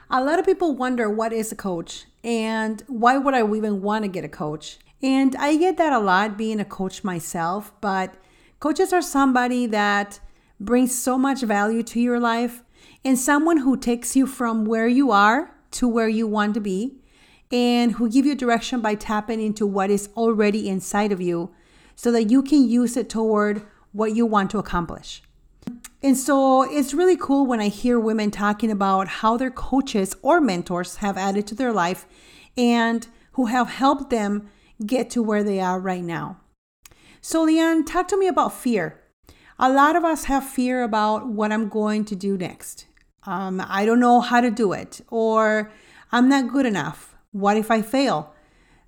a 0.08 0.24
lot 0.24 0.38
of 0.38 0.46
people 0.46 0.74
wonder 0.74 1.10
what 1.10 1.34
is 1.34 1.52
a 1.52 1.56
coach 1.56 2.06
and 2.26 2.83
why 2.88 3.16
would 3.16 3.35
I 3.35 3.47
even 3.54 3.80
want 3.80 4.04
to 4.04 4.09
get 4.09 4.25
a 4.25 4.28
coach? 4.28 4.78
And 5.00 5.37
I 5.37 5.56
get 5.56 5.76
that 5.76 5.92
a 5.92 6.00
lot 6.00 6.37
being 6.37 6.59
a 6.59 6.64
coach 6.64 7.04
myself, 7.04 7.73
but 7.80 8.14
coaches 8.59 8.92
are 8.92 9.00
somebody 9.00 9.66
that 9.66 10.18
brings 10.59 10.92
so 10.92 11.16
much 11.16 11.42
value 11.42 11.85
to 11.85 12.00
your 12.00 12.18
life 12.18 12.64
and 13.04 13.16
someone 13.16 13.59
who 13.59 13.76
takes 13.76 14.16
you 14.16 14.26
from 14.26 14.64
where 14.64 14.88
you 14.88 15.12
are 15.12 15.54
to 15.71 15.87
where 15.87 16.09
you 16.09 16.26
want 16.26 16.54
to 16.54 16.61
be 16.61 16.97
and 17.52 17.92
who 17.92 18.11
give 18.11 18.26
you 18.26 18.35
direction 18.35 18.80
by 18.80 18.97
tapping 18.97 19.40
into 19.40 19.64
what 19.64 19.88
is 19.88 20.09
already 20.16 20.68
inside 20.68 21.12
of 21.12 21.21
you 21.21 21.54
so 21.95 22.11
that 22.11 22.25
you 22.25 22.42
can 22.42 22.68
use 22.68 22.97
it 22.97 23.09
toward 23.09 23.62
what 23.92 24.16
you 24.16 24.26
want 24.26 24.50
to 24.50 24.59
accomplish. 24.59 25.23
And 26.02 26.16
so 26.16 26.62
it's 26.62 26.94
really 26.94 27.16
cool 27.16 27.46
when 27.46 27.60
I 27.60 27.68
hear 27.68 27.98
women 27.98 28.30
talking 28.30 28.70
about 28.70 29.08
how 29.08 29.36
their 29.36 29.50
coaches 29.50 30.14
or 30.22 30.40
mentors 30.40 30.96
have 30.96 31.16
added 31.16 31.46
to 31.48 31.54
their 31.54 31.72
life 31.72 32.06
and 32.56 33.06
who 33.32 33.46
have 33.46 33.68
helped 33.68 34.10
them 34.10 34.48
get 34.84 35.10
to 35.10 35.22
where 35.22 35.42
they 35.42 35.60
are 35.60 35.80
right 35.80 36.04
now. 36.04 36.38
So, 37.20 37.46
Leanne, 37.46 37.84
talk 37.86 38.08
to 38.08 38.18
me 38.18 38.28
about 38.28 38.52
fear. 38.52 39.02
A 39.58 39.72
lot 39.72 39.96
of 39.96 40.04
us 40.04 40.24
have 40.24 40.44
fear 40.44 40.82
about 40.82 41.26
what 41.26 41.50
I'm 41.50 41.68
going 41.68 42.04
to 42.06 42.14
do 42.14 42.36
next. 42.36 42.86
Um, 43.24 43.62
I 43.66 43.84
don't 43.84 44.00
know 44.00 44.20
how 44.20 44.40
to 44.40 44.50
do 44.50 44.72
it, 44.72 45.00
or 45.10 45.72
I'm 46.12 46.28
not 46.28 46.52
good 46.52 46.66
enough. 46.66 47.16
What 47.32 47.56
if 47.56 47.70
I 47.70 47.82
fail? 47.82 48.34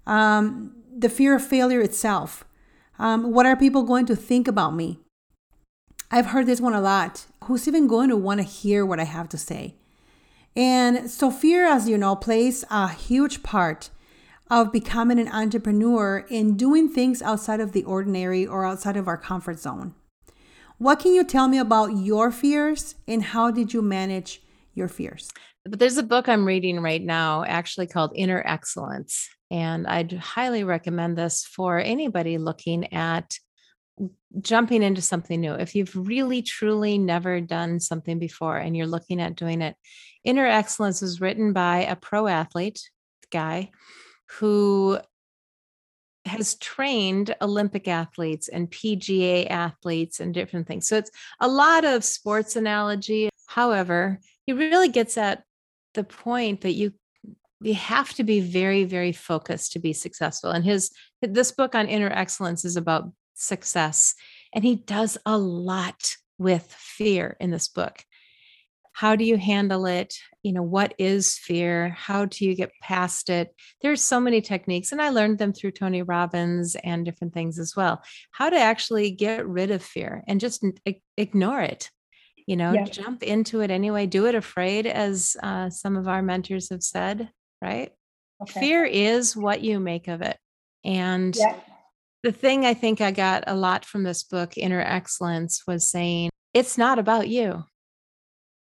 Um, 0.07 0.77
the 0.97 1.09
fear 1.09 1.35
of 1.35 1.45
failure 1.45 1.81
itself. 1.81 2.45
Um, 2.99 3.33
what 3.33 3.47
are 3.47 3.57
people 3.57 3.83
going 3.83 4.07
to 4.07 4.17
think 4.17 4.47
about 4.47 4.75
me? 4.75 5.01
I've 6.11 6.27
heard 6.27 6.47
this 6.47 6.61
one 6.61 6.75
a 6.75 6.81
lot. 6.81 7.27
Who's 7.45 7.69
even 7.69 7.87
going 7.87 8.09
to 8.09 8.17
want 8.17 8.41
to 8.41 8.45
hear 8.45 8.85
what 8.85 9.01
I 9.01 9.05
have 9.05 9.29
to 9.31 9.39
say? 9.39 9.75
And 10.57 11.11
so, 11.11 11.31
fear, 11.31 11.67
as 11.67 11.89
you 11.89 11.99
know, 11.99 12.17
plays 12.17 12.65
a 12.71 12.89
huge 12.89 13.43
part 13.43 13.91
of 14.51 14.73
becoming 14.73 15.19
an 15.19 15.29
entrepreneur 15.29 16.25
in 16.31 16.57
doing 16.57 16.89
things 16.89 17.21
outside 17.21 17.61
of 17.61 17.73
the 17.73 17.85
ordinary 17.85 18.47
or 18.47 18.65
outside 18.65 18.97
of 18.97 19.07
our 19.07 19.19
comfort 19.19 19.59
zone. 19.59 19.95
What 20.79 21.01
can 21.01 21.13
you 21.13 21.25
tell 21.25 21.49
me 21.49 21.59
about 21.59 21.99
your 21.99 22.31
fears 22.31 22.95
and 23.07 23.23
how 23.23 23.51
did 23.51 23.75
you 23.75 23.83
manage 23.83 24.41
your 24.75 24.89
fears? 24.89 25.31
But 25.65 25.79
there's 25.79 25.99
a 25.99 26.03
book 26.03 26.29
I'm 26.29 26.47
reading 26.47 26.81
right 26.81 27.03
now 27.03 27.45
actually 27.45 27.89
called 27.89 28.13
Inner 28.15 28.43
Excellence. 28.47 29.29
And 29.51 29.87
I'd 29.87 30.13
highly 30.13 30.65
recommend 30.65 31.19
this 31.19 31.45
for 31.45 31.79
anybody 31.79 32.39
looking 32.39 32.93
at 32.93 33.39
jumping 34.41 34.83
into 34.83 35.03
something 35.03 35.41
new. 35.41 35.55
If 35.55 35.75
you've 35.75 35.95
really 35.95 36.43
truly 36.43 36.99
never 36.99 37.41
done 37.41 37.81
something 37.81 38.19
before 38.19 38.57
and 38.57 38.77
you're 38.77 38.87
looking 38.87 39.21
at 39.21 39.37
doing 39.37 39.63
it, 39.63 39.77
Inner 40.25 40.47
Excellence 40.47 41.03
is 41.03 41.21
written 41.21 41.53
by 41.53 41.85
a 41.85 41.97
pro 41.97 42.27
athlete 42.27 42.91
guy 43.31 43.71
who 44.39 44.99
has 46.25 46.57
trained 46.57 47.35
Olympic 47.41 47.89
athletes 47.89 48.49
and 48.49 48.71
PGA 48.71 49.49
athletes 49.49 50.21
and 50.21 50.35
different 50.35 50.67
things. 50.67 50.87
So 50.87 50.97
it's 50.97 51.11
a 51.41 51.49
lot 51.49 51.85
of 51.85 52.05
sports 52.05 52.57
analogy. 52.57 53.31
However, 53.47 54.21
he 54.45 54.53
really 54.53 54.89
gets 54.89 55.17
at 55.17 55.43
the 55.95 56.05
point 56.05 56.61
that 56.63 56.73
you 56.73 56.93
you 57.61 57.75
have 57.75 58.13
to 58.15 58.23
be 58.23 58.39
very 58.39 58.85
very 58.85 59.11
focused 59.11 59.73
to 59.73 59.81
be 59.81 59.93
successful 59.93 60.51
and 60.51 60.65
his 60.65 60.93
this 61.23 61.51
book 61.51 61.75
on 61.75 61.89
inner 61.89 62.11
excellence 62.11 62.65
is 62.65 62.77
about 62.77 63.11
success. 63.39 64.15
And 64.53 64.65
he 64.65 64.77
does 64.77 65.19
a 65.27 65.37
lot 65.37 66.17
with 66.39 66.73
fear 66.73 67.37
in 67.41 67.51
this 67.51 67.69
book. 67.69 68.03
How 68.93 69.15
do 69.15 69.25
you 69.25 69.37
handle 69.37 69.87
it? 69.87 70.19
You 70.43 70.53
know, 70.53 70.63
what 70.63 70.93
is 70.99 71.39
fear? 71.39 71.91
How 71.91 72.25
do 72.25 72.45
you 72.45 72.57
get 72.57 72.73
past 72.83 73.31
it? 73.31 73.55
There's 73.81 74.03
so 74.03 74.19
many 74.19 74.41
techniques, 74.41 74.91
and 74.91 75.01
I 75.01 75.11
learned 75.11 75.39
them 75.39 75.53
through 75.53 75.71
Tony 75.71 76.03
Robbins 76.03 76.75
and 76.83 77.05
different 77.05 77.33
things 77.33 77.61
as 77.61 77.77
well. 77.77 78.03
How 78.33 78.51
to 78.51 78.59
actually 78.59 79.13
get 79.13 79.47
rid 79.47 79.71
of 79.71 79.85
fear 79.85 80.25
and 80.27 80.41
just 80.41 80.65
ignore 81.17 81.61
it. 81.61 81.91
You 82.49 82.57
know, 82.57 82.73
yeah. 82.73 82.85
jump 82.85 83.23
into 83.23 83.61
it 83.61 83.71
anyway. 83.71 84.07
Do 84.07 84.27
it 84.27 84.35
afraid, 84.35 84.87
as 84.87 85.37
uh, 85.45 85.71
some 85.71 85.97
of 85.97 86.09
our 86.09 86.23
mentors 86.23 86.71
have 86.71 86.83
said, 86.83 87.31
right? 87.63 87.93
Okay. 88.43 88.59
Fear 88.59 88.85
is 88.85 89.37
what 89.37 89.61
you 89.61 89.79
make 89.79 90.09
of 90.09 90.23
it. 90.23 90.39
And 90.85 91.37
yeah 91.37 91.55
the 92.23 92.33
thing 92.33 92.67
I 92.67 92.75
think 92.75 93.01
I 93.01 93.11
got 93.11 93.45
a 93.47 93.55
lot 93.55 93.85
from 93.85 94.03
this 94.03 94.23
book, 94.25 94.57
Inner 94.57 94.81
Excellence, 94.81 95.63
was 95.67 95.91
saying 95.91 96.31
it's 96.55 96.77
not 96.79 96.99
about 96.99 97.29
you. 97.29 97.65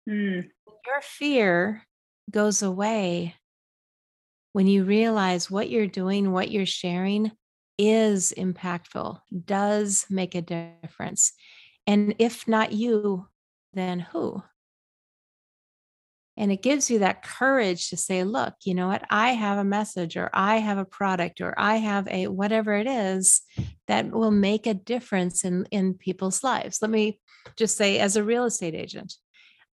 Mm. 0.09 0.49
Your 0.85 1.01
fear 1.01 1.83
goes 2.31 2.61
away 2.61 3.35
when 4.53 4.67
you 4.67 4.83
realize 4.83 5.49
what 5.49 5.69
you're 5.69 5.87
doing, 5.87 6.31
what 6.31 6.51
you're 6.51 6.65
sharing 6.65 7.31
is 7.77 8.33
impactful, 8.37 9.19
does 9.45 10.05
make 10.09 10.35
a 10.35 10.41
difference. 10.41 11.33
And 11.87 12.15
if 12.19 12.47
not 12.47 12.71
you, 12.71 13.27
then 13.73 13.99
who? 13.99 14.43
And 16.35 16.51
it 16.51 16.63
gives 16.63 16.89
you 16.89 16.99
that 16.99 17.23
courage 17.23 17.89
to 17.89 17.97
say, 17.97 18.23
look, 18.23 18.55
you 18.63 18.73
know 18.73 18.87
what? 18.87 19.03
I 19.09 19.31
have 19.31 19.59
a 19.59 19.63
message, 19.63 20.17
or 20.17 20.31
I 20.33 20.57
have 20.57 20.79
a 20.79 20.85
product, 20.85 21.41
or 21.41 21.53
I 21.57 21.75
have 21.75 22.07
a 22.07 22.27
whatever 22.27 22.73
it 22.73 22.87
is 22.87 23.41
that 23.87 24.11
will 24.11 24.31
make 24.31 24.65
a 24.65 24.73
difference 24.73 25.43
in, 25.43 25.65
in 25.65 25.93
people's 25.93 26.43
lives. 26.43 26.79
Let 26.81 26.89
me 26.89 27.19
just 27.55 27.77
say, 27.77 27.99
as 27.99 28.15
a 28.15 28.23
real 28.23 28.45
estate 28.45 28.73
agent, 28.73 29.13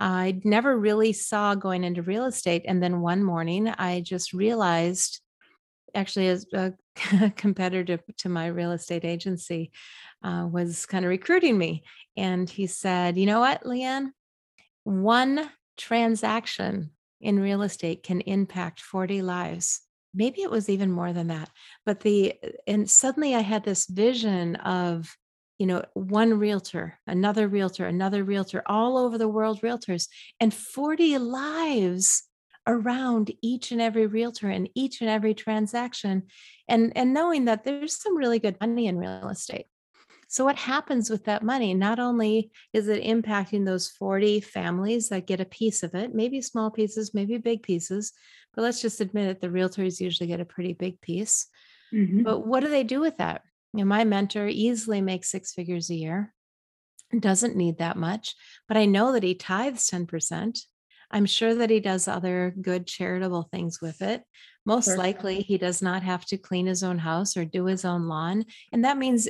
I 0.00 0.40
never 0.44 0.76
really 0.76 1.12
saw 1.12 1.54
going 1.54 1.84
into 1.84 2.02
real 2.02 2.24
estate. 2.24 2.62
And 2.66 2.82
then 2.82 3.00
one 3.00 3.22
morning, 3.22 3.68
I 3.68 4.00
just 4.00 4.32
realized, 4.32 5.20
actually, 5.94 6.28
as 6.28 6.46
a 6.54 6.72
competitor 7.36 8.00
to 8.18 8.28
my 8.28 8.46
real 8.46 8.72
estate 8.72 9.04
agency, 9.04 9.70
uh, 10.24 10.48
was 10.50 10.86
kind 10.86 11.04
of 11.04 11.08
recruiting 11.10 11.56
me. 11.56 11.84
And 12.16 12.50
he 12.50 12.66
said, 12.66 13.16
You 13.16 13.26
know 13.26 13.40
what, 13.40 13.62
Leanne? 13.62 14.10
One 14.84 15.48
transaction 15.78 16.90
in 17.20 17.40
real 17.40 17.62
estate 17.62 18.02
can 18.02 18.20
impact 18.22 18.80
40 18.80 19.22
lives. 19.22 19.80
Maybe 20.14 20.42
it 20.42 20.50
was 20.50 20.68
even 20.68 20.90
more 20.90 21.12
than 21.12 21.28
that 21.28 21.50
but 21.84 22.00
the 22.00 22.34
and 22.66 22.88
suddenly 22.88 23.34
i 23.34 23.40
had 23.40 23.64
this 23.64 23.86
vision 23.86 24.56
of 24.56 25.16
you 25.58 25.66
know 25.66 25.82
one 25.94 26.38
realtor 26.38 26.98
another 27.06 27.48
realtor 27.48 27.86
another 27.86 28.24
realtor 28.24 28.62
all 28.66 28.96
over 28.96 29.18
the 29.18 29.28
world 29.28 29.60
realtors 29.62 30.08
and 30.40 30.52
40 30.54 31.18
lives 31.18 32.24
around 32.66 33.30
each 33.42 33.72
and 33.72 33.80
every 33.80 34.06
realtor 34.06 34.50
and 34.50 34.68
each 34.74 35.00
and 35.00 35.10
every 35.10 35.34
transaction 35.34 36.24
and 36.68 36.92
and 36.94 37.14
knowing 37.14 37.46
that 37.46 37.64
there's 37.64 38.00
some 38.00 38.16
really 38.16 38.38
good 38.38 38.56
money 38.60 38.86
in 38.86 38.98
real 38.98 39.28
estate 39.28 39.66
so, 40.30 40.44
what 40.44 40.56
happens 40.56 41.08
with 41.08 41.24
that 41.24 41.42
money? 41.42 41.72
Not 41.72 41.98
only 41.98 42.50
is 42.74 42.86
it 42.86 43.02
impacting 43.02 43.64
those 43.64 43.88
40 43.88 44.40
families 44.40 45.08
that 45.08 45.26
get 45.26 45.40
a 45.40 45.46
piece 45.46 45.82
of 45.82 45.94
it, 45.94 46.14
maybe 46.14 46.42
small 46.42 46.70
pieces, 46.70 47.14
maybe 47.14 47.38
big 47.38 47.62
pieces, 47.62 48.12
but 48.54 48.60
let's 48.60 48.82
just 48.82 49.00
admit 49.00 49.28
it, 49.28 49.40
the 49.40 49.48
realtors 49.48 50.00
usually 50.00 50.26
get 50.26 50.40
a 50.40 50.44
pretty 50.44 50.74
big 50.74 51.00
piece. 51.00 51.46
Mm-hmm. 51.94 52.24
But 52.24 52.46
what 52.46 52.60
do 52.60 52.68
they 52.68 52.84
do 52.84 53.00
with 53.00 53.16
that? 53.16 53.40
You 53.72 53.80
know, 53.80 53.88
my 53.88 54.04
mentor 54.04 54.46
easily 54.46 55.00
makes 55.00 55.30
six 55.30 55.54
figures 55.54 55.88
a 55.88 55.94
year, 55.94 56.34
doesn't 57.18 57.56
need 57.56 57.78
that 57.78 57.96
much, 57.96 58.34
but 58.66 58.76
I 58.76 58.84
know 58.84 59.12
that 59.12 59.22
he 59.22 59.34
tithes 59.34 59.88
10%. 59.90 60.60
I'm 61.10 61.24
sure 61.24 61.54
that 61.54 61.70
he 61.70 61.80
does 61.80 62.06
other 62.06 62.54
good 62.60 62.86
charitable 62.86 63.48
things 63.50 63.80
with 63.80 64.02
it. 64.02 64.24
Most 64.68 64.98
likely, 64.98 65.40
he 65.40 65.56
does 65.56 65.80
not 65.80 66.02
have 66.02 66.26
to 66.26 66.36
clean 66.36 66.66
his 66.66 66.82
own 66.82 66.98
house 66.98 67.38
or 67.38 67.46
do 67.46 67.64
his 67.64 67.86
own 67.86 68.06
lawn. 68.06 68.44
And 68.70 68.84
that 68.84 68.98
means 68.98 69.26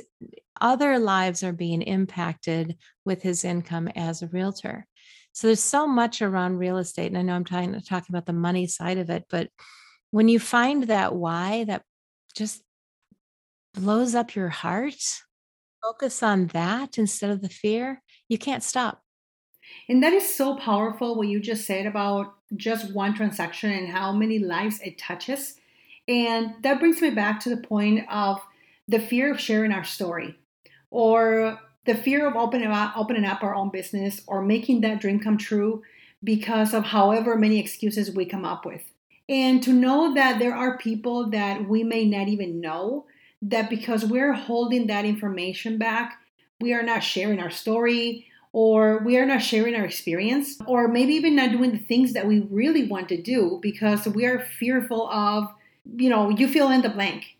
other 0.59 0.99
lives 0.99 1.45
are 1.45 1.53
being 1.53 1.81
impacted 1.81 2.75
with 3.05 3.21
his 3.21 3.45
income 3.45 3.87
as 3.95 4.21
a 4.21 4.27
realtor. 4.27 4.85
So 5.31 5.47
there's 5.47 5.63
so 5.63 5.87
much 5.87 6.21
around 6.21 6.57
real 6.57 6.77
estate. 6.77 7.07
And 7.07 7.17
I 7.17 7.21
know 7.21 7.35
I'm 7.35 7.45
trying 7.45 7.71
to 7.71 7.79
talk 7.79 8.09
about 8.09 8.25
the 8.25 8.33
money 8.33 8.67
side 8.67 8.97
of 8.97 9.09
it, 9.09 9.27
but 9.29 9.49
when 10.11 10.27
you 10.27 10.41
find 10.41 10.83
that 10.87 11.15
why 11.15 11.63
that 11.63 11.83
just 12.35 12.61
blows 13.73 14.15
up 14.15 14.35
your 14.35 14.49
heart, 14.49 15.21
focus 15.81 16.21
on 16.21 16.47
that 16.47 16.97
instead 16.97 17.29
of 17.29 17.41
the 17.41 17.47
fear, 17.47 18.03
you 18.27 18.37
can't 18.37 18.61
stop. 18.61 19.01
And 19.87 20.03
that 20.03 20.11
is 20.11 20.35
so 20.35 20.57
powerful 20.57 21.15
what 21.15 21.29
you 21.29 21.39
just 21.39 21.65
said 21.65 21.85
about 21.85 22.33
just 22.55 22.93
one 22.93 23.13
transaction 23.13 23.71
and 23.71 23.89
how 23.89 24.11
many 24.11 24.39
lives 24.39 24.79
it 24.81 24.97
touches. 24.97 25.55
And 26.07 26.55
that 26.63 26.79
brings 26.79 27.01
me 27.01 27.11
back 27.11 27.39
to 27.41 27.49
the 27.49 27.61
point 27.61 28.05
of 28.09 28.39
the 28.87 28.99
fear 28.99 29.31
of 29.31 29.39
sharing 29.39 29.71
our 29.71 29.83
story 29.83 30.35
or 30.89 31.59
the 31.85 31.95
fear 31.95 32.27
of 32.27 32.35
opening 32.35 32.67
up, 32.67 32.97
opening 32.97 33.25
up 33.25 33.43
our 33.43 33.55
own 33.55 33.69
business 33.69 34.21
or 34.27 34.41
making 34.41 34.81
that 34.81 34.99
dream 34.99 35.19
come 35.19 35.37
true 35.37 35.83
because 36.23 36.73
of 36.73 36.85
however 36.85 37.37
many 37.37 37.59
excuses 37.59 38.11
we 38.11 38.25
come 38.25 38.45
up 38.45 38.65
with. 38.65 38.83
And 39.27 39.61
to 39.63 39.71
know 39.71 40.13
that 40.15 40.39
there 40.39 40.55
are 40.55 40.77
people 40.77 41.29
that 41.29 41.69
we 41.69 41.83
may 41.83 42.05
not 42.05 42.27
even 42.27 42.59
know 42.59 43.05
that 43.43 43.69
because 43.69 44.03
we're 44.03 44.33
holding 44.33 44.87
that 44.87 45.05
information 45.05 45.77
back, 45.77 46.19
we 46.59 46.73
are 46.73 46.83
not 46.83 47.03
sharing 47.03 47.39
our 47.39 47.51
story, 47.51 48.27
or 48.51 48.99
we 49.03 49.17
are 49.17 49.25
not 49.25 49.41
sharing 49.41 49.75
our 49.75 49.85
experience, 49.85 50.57
or 50.65 50.87
maybe 50.87 51.13
even 51.13 51.35
not 51.35 51.51
doing 51.51 51.71
the 51.71 51.77
things 51.77 52.13
that 52.13 52.27
we 52.27 52.39
really 52.49 52.87
want 52.87 53.07
to 53.09 53.21
do 53.21 53.59
because 53.61 54.07
we 54.07 54.25
are 54.25 54.39
fearful 54.39 55.07
of, 55.09 55.45
you 55.97 56.09
know, 56.09 56.29
you 56.29 56.47
fill 56.47 56.71
in 56.71 56.81
the 56.81 56.89
blank. 56.89 57.37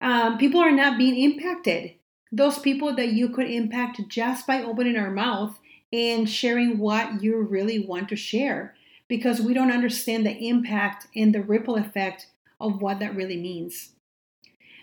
Um, 0.00 0.36
people 0.38 0.60
are 0.60 0.72
not 0.72 0.98
being 0.98 1.16
impacted. 1.16 1.94
Those 2.30 2.58
people 2.58 2.94
that 2.96 3.12
you 3.12 3.28
could 3.28 3.50
impact 3.50 4.00
just 4.08 4.46
by 4.46 4.62
opening 4.62 4.96
our 4.96 5.10
mouth 5.10 5.58
and 5.92 6.28
sharing 6.28 6.78
what 6.78 7.22
you 7.22 7.40
really 7.40 7.86
want 7.86 8.08
to 8.08 8.16
share. 8.16 8.74
because 9.08 9.42
we 9.42 9.52
don't 9.52 9.70
understand 9.70 10.24
the 10.24 10.48
impact 10.48 11.06
and 11.14 11.34
the 11.34 11.42
ripple 11.42 11.76
effect 11.76 12.28
of 12.58 12.80
what 12.80 12.98
that 12.98 13.14
really 13.14 13.36
means. 13.36 13.90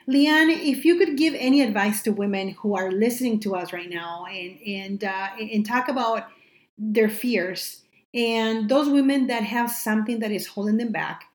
Leanne, 0.09 0.49
if 0.49 0.85
you 0.85 0.97
could 0.97 1.17
give 1.17 1.35
any 1.37 1.61
advice 1.61 2.01
to 2.01 2.11
women 2.11 2.49
who 2.59 2.75
are 2.75 2.91
listening 2.91 3.39
to 3.41 3.55
us 3.55 3.71
right 3.71 3.89
now 3.89 4.25
and 4.25 4.59
and 4.65 5.03
uh, 5.03 5.29
and 5.39 5.65
talk 5.65 5.87
about 5.87 6.27
their 6.77 7.09
fears 7.09 7.83
and 8.13 8.69
those 8.69 8.89
women 8.89 9.27
that 9.27 9.43
have 9.43 9.69
something 9.69 10.19
that 10.19 10.31
is 10.31 10.47
holding 10.47 10.77
them 10.77 10.91
back 10.91 11.25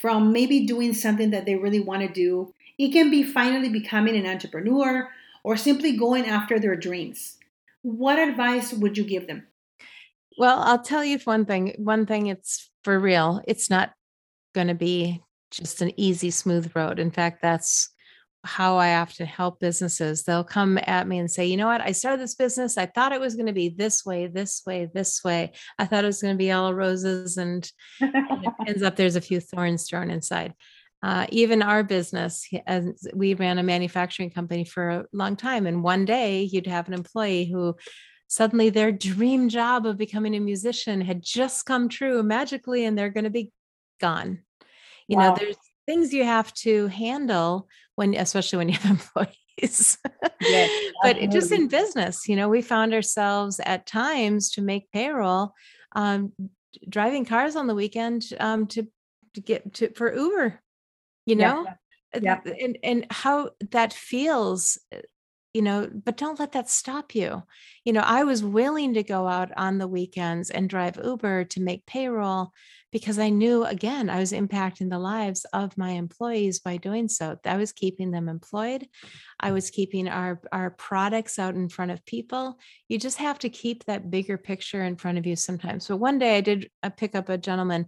from 0.00 0.32
maybe 0.32 0.66
doing 0.66 0.94
something 0.94 1.30
that 1.30 1.44
they 1.44 1.56
really 1.56 1.80
want 1.80 2.02
to 2.02 2.08
do, 2.08 2.54
it 2.78 2.90
can 2.92 3.10
be 3.10 3.22
finally 3.22 3.68
becoming 3.68 4.16
an 4.16 4.26
entrepreneur 4.26 5.10
or 5.42 5.56
simply 5.56 5.96
going 5.96 6.26
after 6.26 6.58
their 6.58 6.76
dreams. 6.76 7.36
What 7.82 8.18
advice 8.18 8.72
would 8.72 8.96
you 8.96 9.04
give 9.04 9.26
them? 9.26 9.46
Well, 10.38 10.60
I'll 10.60 10.82
tell 10.82 11.04
you 11.04 11.18
one 11.24 11.44
thing. 11.44 11.74
One 11.78 12.06
thing, 12.06 12.28
it's 12.28 12.70
for 12.84 12.98
real. 12.98 13.42
It's 13.46 13.68
not 13.68 13.92
going 14.54 14.68
to 14.68 14.74
be 14.74 15.22
just 15.50 15.82
an 15.82 15.92
easy, 15.98 16.30
smooth 16.30 16.70
road. 16.74 16.98
In 16.98 17.10
fact, 17.10 17.42
that's 17.42 17.90
how 18.44 18.76
I 18.76 18.96
often 18.96 19.26
help 19.26 19.60
businesses. 19.60 20.22
They'll 20.22 20.44
come 20.44 20.78
at 20.86 21.06
me 21.06 21.18
and 21.18 21.30
say, 21.30 21.46
you 21.46 21.56
know 21.56 21.66
what? 21.66 21.82
I 21.82 21.92
started 21.92 22.20
this 22.20 22.34
business. 22.34 22.78
I 22.78 22.86
thought 22.86 23.12
it 23.12 23.20
was 23.20 23.34
going 23.34 23.46
to 23.46 23.52
be 23.52 23.68
this 23.68 24.04
way, 24.04 24.28
this 24.28 24.62
way, 24.66 24.88
this 24.92 25.22
way. 25.22 25.52
I 25.78 25.84
thought 25.84 26.04
it 26.04 26.08
was 26.08 26.22
going 26.22 26.34
to 26.34 26.38
be 26.38 26.50
all 26.50 26.72
roses, 26.72 27.36
and, 27.36 27.70
and 28.00 28.44
it 28.44 28.52
ends 28.66 28.82
up 28.82 28.96
there's 28.96 29.16
a 29.16 29.20
few 29.20 29.40
thorns 29.40 29.88
thrown 29.88 30.10
inside. 30.10 30.54
Uh, 31.02 31.26
even 31.30 31.62
our 31.62 31.82
business, 31.82 32.46
as 32.66 33.08
we 33.14 33.34
ran 33.34 33.58
a 33.58 33.62
manufacturing 33.62 34.30
company 34.30 34.64
for 34.64 34.88
a 34.88 35.04
long 35.12 35.36
time, 35.36 35.66
and 35.66 35.82
one 35.82 36.04
day 36.04 36.42
you'd 36.42 36.66
have 36.66 36.88
an 36.88 36.94
employee 36.94 37.46
who 37.46 37.74
suddenly 38.28 38.70
their 38.70 38.92
dream 38.92 39.48
job 39.48 39.86
of 39.86 39.98
becoming 39.98 40.34
a 40.34 40.40
musician 40.40 41.00
had 41.00 41.22
just 41.22 41.66
come 41.66 41.88
true 41.88 42.22
magically, 42.22 42.84
and 42.86 42.96
they're 42.96 43.10
going 43.10 43.24
to 43.24 43.30
be 43.30 43.52
gone. 44.00 44.40
You 45.08 45.16
wow. 45.16 45.30
know, 45.30 45.36
there's 45.38 45.56
things 45.90 46.14
you 46.14 46.22
have 46.22 46.54
to 46.54 46.86
handle 46.86 47.66
when 47.96 48.14
especially 48.14 48.58
when 48.58 48.68
you 48.68 48.76
have 48.76 48.90
employees 49.00 49.98
yes, 50.40 50.92
but 51.02 51.16
just 51.30 51.50
in 51.50 51.66
business 51.66 52.28
you 52.28 52.36
know 52.36 52.48
we 52.48 52.62
found 52.62 52.94
ourselves 52.94 53.60
at 53.66 53.86
times 53.86 54.50
to 54.50 54.62
make 54.62 54.92
payroll 54.92 55.52
um, 55.96 56.32
driving 56.88 57.24
cars 57.24 57.56
on 57.56 57.66
the 57.66 57.74
weekend 57.74 58.22
um, 58.38 58.68
to 58.68 58.86
to 59.34 59.40
get 59.40 59.74
to 59.74 59.92
for 59.94 60.14
uber 60.14 60.60
you 61.26 61.34
know 61.34 61.66
yeah. 62.14 62.38
yeah. 62.44 62.52
and 62.64 62.78
and 62.84 63.06
how 63.10 63.50
that 63.72 63.92
feels 63.92 64.78
eh, 64.92 65.00
you 65.54 65.62
know 65.62 65.90
but 65.92 66.16
don't 66.16 66.38
let 66.38 66.52
that 66.52 66.70
stop 66.70 67.16
you 67.16 67.42
you 67.84 67.92
know 67.92 68.04
i 68.04 68.22
was 68.22 68.44
willing 68.44 68.94
to 68.94 69.02
go 69.02 69.26
out 69.26 69.50
on 69.56 69.78
the 69.78 69.88
weekends 69.88 70.50
and 70.50 70.70
drive 70.70 71.00
uber 71.02 71.42
to 71.44 71.60
make 71.60 71.84
payroll 71.84 72.52
because 72.92 73.18
I 73.18 73.28
knew 73.28 73.64
again 73.64 74.10
I 74.10 74.18
was 74.18 74.32
impacting 74.32 74.90
the 74.90 74.98
lives 74.98 75.44
of 75.52 75.76
my 75.78 75.90
employees 75.90 76.60
by 76.60 76.76
doing 76.76 77.08
so. 77.08 77.36
I 77.44 77.56
was 77.56 77.72
keeping 77.72 78.10
them 78.10 78.28
employed. 78.28 78.86
I 79.38 79.52
was 79.52 79.70
keeping 79.70 80.08
our 80.08 80.40
our 80.52 80.70
products 80.70 81.38
out 81.38 81.54
in 81.54 81.68
front 81.68 81.90
of 81.90 82.04
people. 82.04 82.58
You 82.88 82.98
just 82.98 83.18
have 83.18 83.38
to 83.40 83.48
keep 83.48 83.84
that 83.84 84.10
bigger 84.10 84.36
picture 84.36 84.82
in 84.82 84.96
front 84.96 85.18
of 85.18 85.26
you 85.26 85.36
sometimes. 85.36 85.86
So 85.86 85.96
one 85.96 86.18
day 86.18 86.36
I 86.36 86.40
did 86.40 86.70
uh, 86.82 86.90
pick 86.90 87.14
up 87.14 87.28
a 87.28 87.38
gentleman 87.38 87.86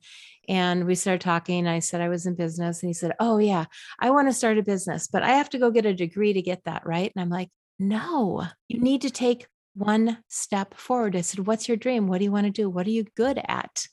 and 0.49 0.87
we 0.87 0.95
started 0.95 1.21
talking. 1.21 1.67
I 1.67 1.81
said 1.81 2.01
I 2.01 2.09
was 2.09 2.27
in 2.27 2.35
business 2.35 2.83
and 2.83 2.89
he 2.89 2.95
said, 2.95 3.13
"Oh 3.21 3.39
yeah, 3.39 3.67
I 4.01 4.11
want 4.11 4.29
to 4.29 4.35
start 4.35 4.59
a 4.59 4.63
business, 4.63 5.09
but 5.09 5.23
I 5.23 5.33
have 5.33 5.51
to 5.51 5.59
go 5.59 5.71
get 5.71 5.87
a 5.87 5.95
degree 5.95 6.33
to 6.33 6.43
get 6.43 6.65
that, 6.65 6.87
right?" 6.87 7.13
And 7.15 7.23
I'm 7.23 7.31
like, 7.31 7.51
"No, 7.79 8.47
you 8.69 8.81
need 8.81 9.03
to 9.03 9.11
take 9.11 9.47
one 9.75 10.19
step 10.29 10.75
forward. 10.75 11.17
I 11.17 11.23
said, 11.23 11.47
What's 11.47 11.69
your 11.69 11.77
dream? 11.77 12.07
What 12.07 12.19
do 12.19 12.25
you 12.25 12.33
want 12.33 12.47
to 12.47 12.51
do? 12.53 12.69
What 12.69 12.87
are 12.87 12.91
you 12.91 13.05
good 13.17 13.41
at? 13.47 13.87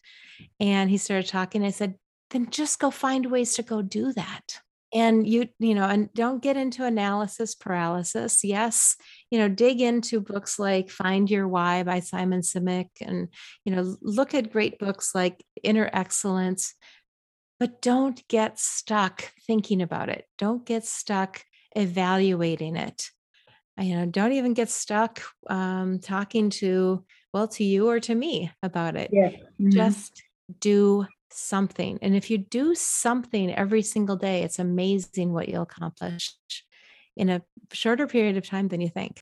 And 0.60 0.90
he 0.90 0.98
started 0.98 1.28
talking. 1.28 1.64
I 1.64 1.72
said, 1.72 1.96
Then 2.30 2.50
just 2.50 2.80
go 2.80 2.92
find 2.92 3.32
ways 3.32 3.56
to 3.56 3.64
go 3.64 3.82
do 3.82 4.14
that. 4.14 4.60
And 4.92 5.28
you, 5.28 5.50
you 5.60 5.76
know, 5.76 5.86
and 5.86 6.12
don't 6.14 6.42
get 6.42 6.58
into 6.58 6.84
analysis 6.84 7.54
paralysis. 7.54 8.44
Yes, 8.44 8.96
you 9.30 9.38
know, 9.38 9.48
dig 9.48 9.82
into 9.82 10.20
books 10.20 10.58
like 10.58 10.90
Find 10.90 11.30
Your 11.30 11.48
Why 11.48 11.84
by 11.84 12.00
Simon 12.00 12.42
Sinek 12.42 12.90
and, 13.00 13.28
you 13.66 13.76
know, 13.76 13.96
look 14.02 14.34
at 14.34 14.52
great 14.52 14.80
books 14.80 15.14
like 15.14 15.46
Inner 15.62 15.90
Excellence, 15.94 16.74
but 17.60 17.84
don't 17.84 18.28
get 18.28 18.58
stuck 18.58 19.32
thinking 19.46 19.84
about 19.84 20.10
it. 20.10 20.26
Don't 20.40 20.66
get 20.66 20.86
stuck 20.86 21.44
evaluating 21.76 22.76
it 22.76 23.12
you 23.80 23.96
know 23.96 24.06
don't 24.06 24.34
even 24.34 24.54
get 24.54 24.70
stuck 24.70 25.22
um, 25.50 26.00
talking 26.00 26.50
to 26.50 27.04
well 27.34 27.48
to 27.48 27.64
you 27.64 27.90
or 27.90 28.00
to 28.00 28.14
me 28.14 28.52
about 28.64 28.96
it 28.96 29.10
yes. 29.12 29.34
Mm-hmm. 29.34 29.70
just 29.72 30.24
do 30.60 31.06
something 31.32 32.00
and 32.02 32.16
if 32.16 32.30
you 32.30 32.38
do 32.38 32.74
something 32.74 33.54
every 33.54 33.84
single 33.84 34.16
day 34.16 34.42
it's 34.42 34.60
amazing 34.60 35.32
what 35.32 35.48
you'll 35.48 35.62
accomplish 35.62 36.34
in 37.16 37.30
a 37.30 37.42
shorter 37.72 38.08
period 38.08 38.36
of 38.36 38.48
time 38.48 38.68
than 38.70 38.82
you 38.82 38.90
think. 38.90 39.20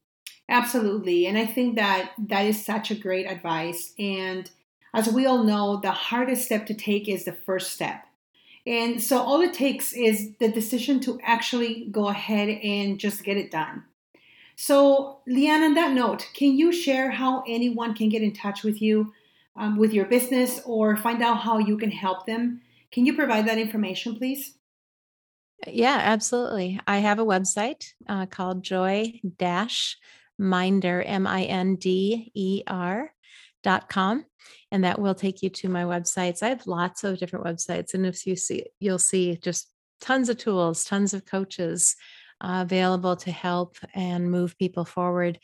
Absolutely 0.50 1.26
and 1.26 1.38
i 1.38 1.46
think 1.46 1.76
that 1.76 2.12
that 2.18 2.46
is 2.46 2.66
such 2.66 2.92
a 2.92 2.96
great 2.96 3.26
advice 3.26 3.94
and 4.00 4.50
as 4.94 5.10
we 5.10 5.26
all 5.26 5.44
know 5.44 5.80
the 5.82 5.92
hardest 5.92 6.46
step 6.46 6.66
to 6.68 6.74
take 6.74 7.10
is 7.10 7.26
the 7.26 7.34
first 7.34 7.74
step 7.74 8.06
and 8.68 9.02
so 9.02 9.20
all 9.20 9.40
it 9.40 9.54
takes 9.54 9.94
is 9.94 10.34
the 10.42 10.50
decision 10.50 11.00
to 11.02 11.18
actually 11.24 11.88
go 11.90 12.10
ahead 12.10 12.50
and 12.50 13.00
just 13.00 13.24
get 13.24 13.38
it 13.38 13.50
done. 13.50 13.86
So, 14.58 15.20
Leanne, 15.26 15.64
on 15.64 15.74
that 15.76 15.94
note, 15.94 16.28
can 16.34 16.58
you 16.58 16.74
share 16.74 17.12
how 17.12 17.44
anyone 17.48 17.94
can 17.94 18.10
get 18.10 18.22
in 18.22 18.34
touch 18.34 18.64
with 18.64 18.82
you 18.82 19.14
um, 19.58 19.78
with 19.78 19.94
your 19.94 20.06
business 20.06 20.62
or 20.66 20.96
find 20.98 21.22
out 21.22 21.40
how 21.40 21.58
you 21.58 21.78
can 21.78 21.92
help 21.92 22.26
them? 22.26 22.62
Can 22.92 23.06
you 23.06 23.16
provide 23.16 23.48
that 23.48 23.58
information, 23.58 24.16
please? 24.16 24.56
Yeah, 25.66 26.00
absolutely. 26.02 26.80
I 26.86 27.00
have 27.00 27.20
a 27.20 27.26
website 27.26 27.86
uh, 28.08 28.28
called 28.28 28.64
Joy 28.64 29.20
Dash 29.38 29.98
Minder, 30.38 31.02
M 31.02 31.26
I 31.26 31.44
N 31.44 31.76
D 31.76 32.32
E 32.36 32.64
R 32.68 33.12
dot 33.64 33.90
com 33.90 34.24
and 34.72 34.84
that 34.84 35.00
will 35.00 35.16
take 35.16 35.42
you 35.42 35.50
to 35.50 35.68
my 35.68 35.82
websites 35.82 36.44
i 36.44 36.48
have 36.48 36.68
lots 36.68 37.04
of 37.04 37.18
different 37.18 37.44
websites 37.44 37.96
and 37.96 38.06
if 38.06 38.28
you 38.28 38.36
see 38.36 38.64
you'll 38.80 39.00
see 39.00 39.36
just 39.38 39.72
tons 40.00 40.30
of 40.30 40.38
tools 40.38 40.86
tons 40.86 41.12
of 41.12 41.26
coaches 41.26 41.96
uh, 42.42 42.60
available 42.62 43.16
to 43.16 43.32
help 43.32 43.78
and 43.94 44.30
move 44.30 44.58
people 44.58 44.86
forward. 44.86 45.40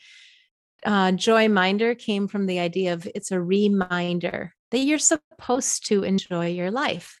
Uh, 0.84 1.12
Joy 1.12 1.48
Minder 1.48 1.94
came 1.94 2.28
from 2.28 2.46
the 2.46 2.58
idea 2.58 2.92
of 2.92 3.08
it's 3.14 3.32
a 3.32 3.40
reminder 3.40 4.54
that 4.70 4.78
you're 4.78 4.98
supposed 4.98 5.86
to 5.86 6.02
enjoy 6.02 6.48
your 6.48 6.70
life. 6.70 7.18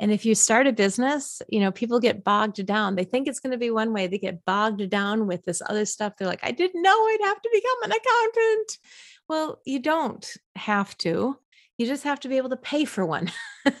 And 0.00 0.12
if 0.12 0.24
you 0.24 0.34
start 0.34 0.66
a 0.66 0.72
business, 0.72 1.42
you 1.48 1.58
know, 1.58 1.72
people 1.72 1.98
get 1.98 2.22
bogged 2.22 2.64
down. 2.64 2.94
They 2.94 3.04
think 3.04 3.26
it's 3.26 3.40
going 3.40 3.50
to 3.50 3.58
be 3.58 3.70
one 3.70 3.92
way. 3.92 4.06
They 4.06 4.18
get 4.18 4.44
bogged 4.44 4.88
down 4.90 5.26
with 5.26 5.44
this 5.44 5.60
other 5.68 5.84
stuff. 5.84 6.14
They're 6.16 6.28
like, 6.28 6.44
I 6.44 6.52
didn't 6.52 6.82
know 6.82 6.90
I'd 6.90 7.18
have 7.24 7.42
to 7.42 7.50
become 7.52 7.82
an 7.82 7.98
accountant. 7.98 8.78
Well, 9.28 9.60
you 9.66 9.80
don't 9.80 10.26
have 10.54 10.96
to. 10.98 11.36
You 11.78 11.86
just 11.86 12.04
have 12.04 12.20
to 12.20 12.28
be 12.28 12.36
able 12.36 12.50
to 12.50 12.56
pay 12.56 12.84
for 12.84 13.04
one. 13.04 13.30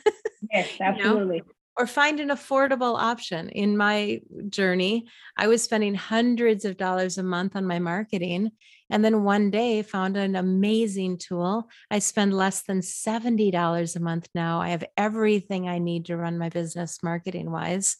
yes, 0.52 0.68
absolutely. 0.80 1.36
you 1.36 1.42
know? 1.42 1.52
or 1.78 1.86
find 1.86 2.18
an 2.18 2.28
affordable 2.30 2.98
option. 2.98 3.48
In 3.50 3.76
my 3.76 4.20
journey, 4.48 5.06
I 5.36 5.46
was 5.46 5.62
spending 5.62 5.94
hundreds 5.94 6.64
of 6.64 6.76
dollars 6.76 7.18
a 7.18 7.22
month 7.22 7.54
on 7.54 7.64
my 7.64 7.78
marketing. 7.78 8.50
And 8.90 9.04
then 9.04 9.22
one 9.22 9.50
day 9.50 9.82
found 9.82 10.16
an 10.16 10.36
amazing 10.36 11.18
tool. 11.18 11.68
I 11.90 11.98
spend 11.98 12.34
less 12.34 12.62
than 12.62 12.80
$70 12.80 13.96
a 13.96 14.00
month 14.00 14.28
now. 14.34 14.60
I 14.60 14.70
have 14.70 14.84
everything 14.96 15.68
I 15.68 15.78
need 15.78 16.06
to 16.06 16.16
run 16.16 16.38
my 16.38 16.48
business 16.48 17.02
marketing 17.02 17.50
wise. 17.50 17.96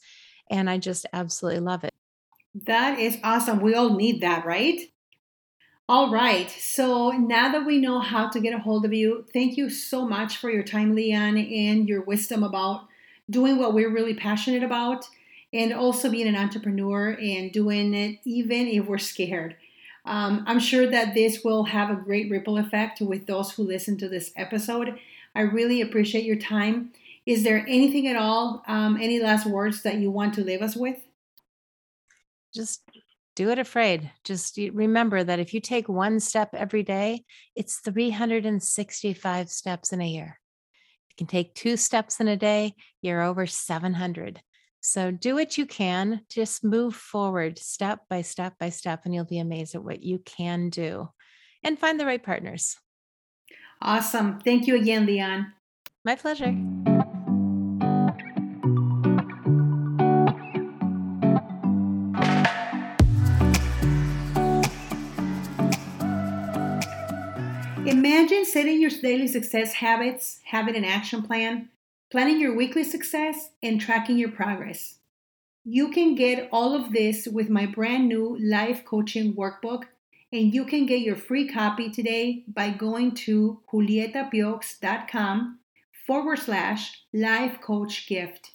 And 0.51 0.70
I 0.70 0.79
just 0.79 1.07
absolutely 1.12 1.61
love 1.61 1.85
it. 1.85 1.94
That 2.55 2.98
is 2.98 3.18
awesome. 3.22 3.61
We 3.61 3.74
all 3.74 3.94
need 3.94 4.22
that, 4.22 4.46
right? 4.46 4.81
All 5.90 6.11
right. 6.11 6.51
So 6.51 7.11
now 7.11 7.51
that 7.53 7.64
we 7.64 7.79
know 7.79 8.01
how 8.01 8.29
to 8.29 8.40
get 8.40 8.55
a 8.55 8.59
hold 8.59 8.85
of 8.85 8.92
you, 8.92 9.24
thank 9.33 9.57
you 9.57 9.70
so 9.70 10.07
much 10.07 10.37
for 10.37 10.51
your 10.51 10.62
time, 10.62 10.94
Leanne, 10.94 11.68
and 11.70 11.88
your 11.88 12.03
wisdom 12.03 12.42
about 12.42 12.87
doing 13.31 13.59
what 13.59 13.74
we're 13.74 13.92
really 13.92 14.14
passionate 14.14 14.62
about 14.62 15.07
and 15.53 15.72
also 15.72 16.11
being 16.11 16.29
an 16.29 16.37
entrepreneur 16.37 17.16
and 17.20 17.53
doing 17.53 17.94
it 17.94 18.18
even 18.24 18.66
if 18.66 18.87
we're 18.87 18.98
scared. 18.98 19.57
Um, 20.09 20.42
I'm 20.47 20.59
sure 20.59 20.87
that 20.87 21.14
this 21.14 21.44
will 21.44 21.64
have 21.64 21.90
a 21.90 22.03
great 22.03 22.31
ripple 22.31 22.57
effect 22.57 23.01
with 23.03 23.27
those 23.27 23.53
who 23.53 23.62
listen 23.62 23.99
to 23.99 24.09
this 24.09 24.33
episode. 24.37 24.99
I 25.35 25.42
really 25.42 25.83
appreciate 25.83 26.25
your 26.25 26.37
time. 26.37 26.92
Is 27.27 27.44
there 27.44 27.64
anything 27.68 28.09
at 28.09 28.16
all, 28.16 28.62
um, 28.66 28.97
any 28.97 29.21
last 29.21 29.47
words 29.47 29.83
that 29.83 29.97
you 29.97 30.11
want 30.11 30.33
to 30.35 30.40
leave 30.42 30.62
us 30.62 30.75
with? 30.75 30.97
Just 32.55 32.83
do 33.37 33.51
it 33.51 33.59
afraid. 33.59 34.11
Just 34.25 34.57
remember 34.73 35.23
that 35.23 35.38
if 35.38 35.53
you 35.53 35.61
take 35.61 35.88
one 35.88 36.21
step 36.21 36.49
every 36.55 36.83
day, 36.83 37.25
it's 37.55 37.81
365 37.81 39.51
steps 39.51 39.92
in 39.92 40.01
a 40.01 40.09
year 40.09 40.40
You 41.11 41.14
can 41.18 41.27
take 41.27 41.55
two 41.55 41.77
steps 41.77 42.18
in 42.18 42.29
a 42.29 42.37
day, 42.37 42.75
you're 43.03 43.23
over 43.23 43.47
700. 43.47 44.40
So 44.81 45.11
do 45.11 45.35
what 45.35 45.59
you 45.59 45.67
can, 45.67 46.23
just 46.31 46.64
move 46.64 46.95
forward 46.95 47.59
step 47.59 48.01
by 48.09 48.23
step 48.23 48.55
by 48.59 48.71
step, 48.71 49.03
and 49.05 49.14
you'll 49.14 49.25
be 49.25 49.38
amazed 49.38 49.75
at 49.75 49.85
what 49.85 50.03
you 50.03 50.21
can 50.21 50.71
do 50.71 51.09
and 51.62 51.79
find 51.79 51.99
the 51.99 52.07
right 52.07 52.23
partners. 52.23 52.77
Awesome. 53.83 54.41
Thank 54.41 54.67
you 54.67 54.77
again, 54.77 55.07
Leanne. 55.07 55.53
My 56.05 56.14
pleasure. 56.14 56.55
Imagine 67.87 68.45
setting 68.45 68.81
your 68.81 68.91
daily 68.91 69.27
success 69.27 69.73
habits, 69.73 70.41
having 70.45 70.77
an 70.77 70.85
action 70.85 71.23
plan, 71.23 71.69
planning 72.11 72.40
your 72.40 72.55
weekly 72.55 72.85
success, 72.85 73.51
and 73.62 73.81
tracking 73.81 74.18
your 74.18 74.31
progress. 74.31 74.99
You 75.64 75.90
can 75.90 76.14
get 76.14 76.49
all 76.51 76.75
of 76.75 76.92
this 76.92 77.27
with 77.27 77.51
my 77.51 77.66
brand 77.66 78.09
new 78.09 78.38
life 78.40 78.85
coaching 78.85 79.35
workbook, 79.35 79.85
and 80.33 80.55
you 80.55 80.64
can 80.64 80.87
get 80.87 81.01
your 81.01 81.16
free 81.16 81.49
copy 81.49 81.90
today 81.90 82.44
by 82.49 82.71
going 82.71 83.14
to 83.27 83.61
julietapiox.com 83.73 85.59
forward 86.07 86.38
slash 86.38 87.03
life 87.12 87.61
coach 87.61 88.09
gift. 88.09 88.53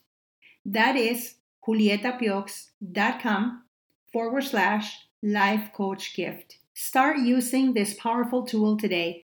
That 0.66 0.96
is 0.96 1.36
julietapiox.com 1.68 3.64
forward 4.12 4.44
slash 4.44 4.98
life 5.22 5.72
coach 5.74 6.16
gift. 6.16 6.58
Start 6.74 7.20
using 7.20 7.74
this 7.74 7.94
powerful 7.94 8.44
tool 8.44 8.78
today. 8.78 9.24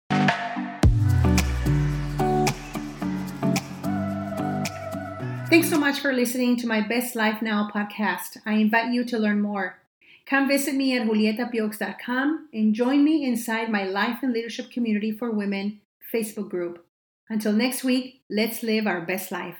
Thanks 5.59 5.71
so 5.71 5.77
much 5.77 5.99
for 5.99 6.13
listening 6.13 6.55
to 6.55 6.67
my 6.67 6.79
Best 6.79 7.17
Life 7.17 7.41
Now 7.41 7.69
podcast. 7.69 8.37
I 8.45 8.53
invite 8.53 8.93
you 8.93 9.03
to 9.03 9.19
learn 9.19 9.41
more. 9.41 9.77
Come 10.25 10.47
visit 10.47 10.73
me 10.73 10.95
at 10.95 11.05
julietapiox.com 11.05 12.47
and 12.53 12.73
join 12.73 13.03
me 13.03 13.25
inside 13.25 13.69
my 13.69 13.83
Life 13.83 14.19
and 14.23 14.31
Leadership 14.31 14.71
Community 14.71 15.11
for 15.11 15.29
Women 15.29 15.81
Facebook 16.13 16.49
group. 16.49 16.85
Until 17.27 17.51
next 17.51 17.83
week, 17.83 18.21
let's 18.29 18.63
live 18.63 18.87
our 18.87 19.01
best 19.01 19.33
life. 19.33 19.57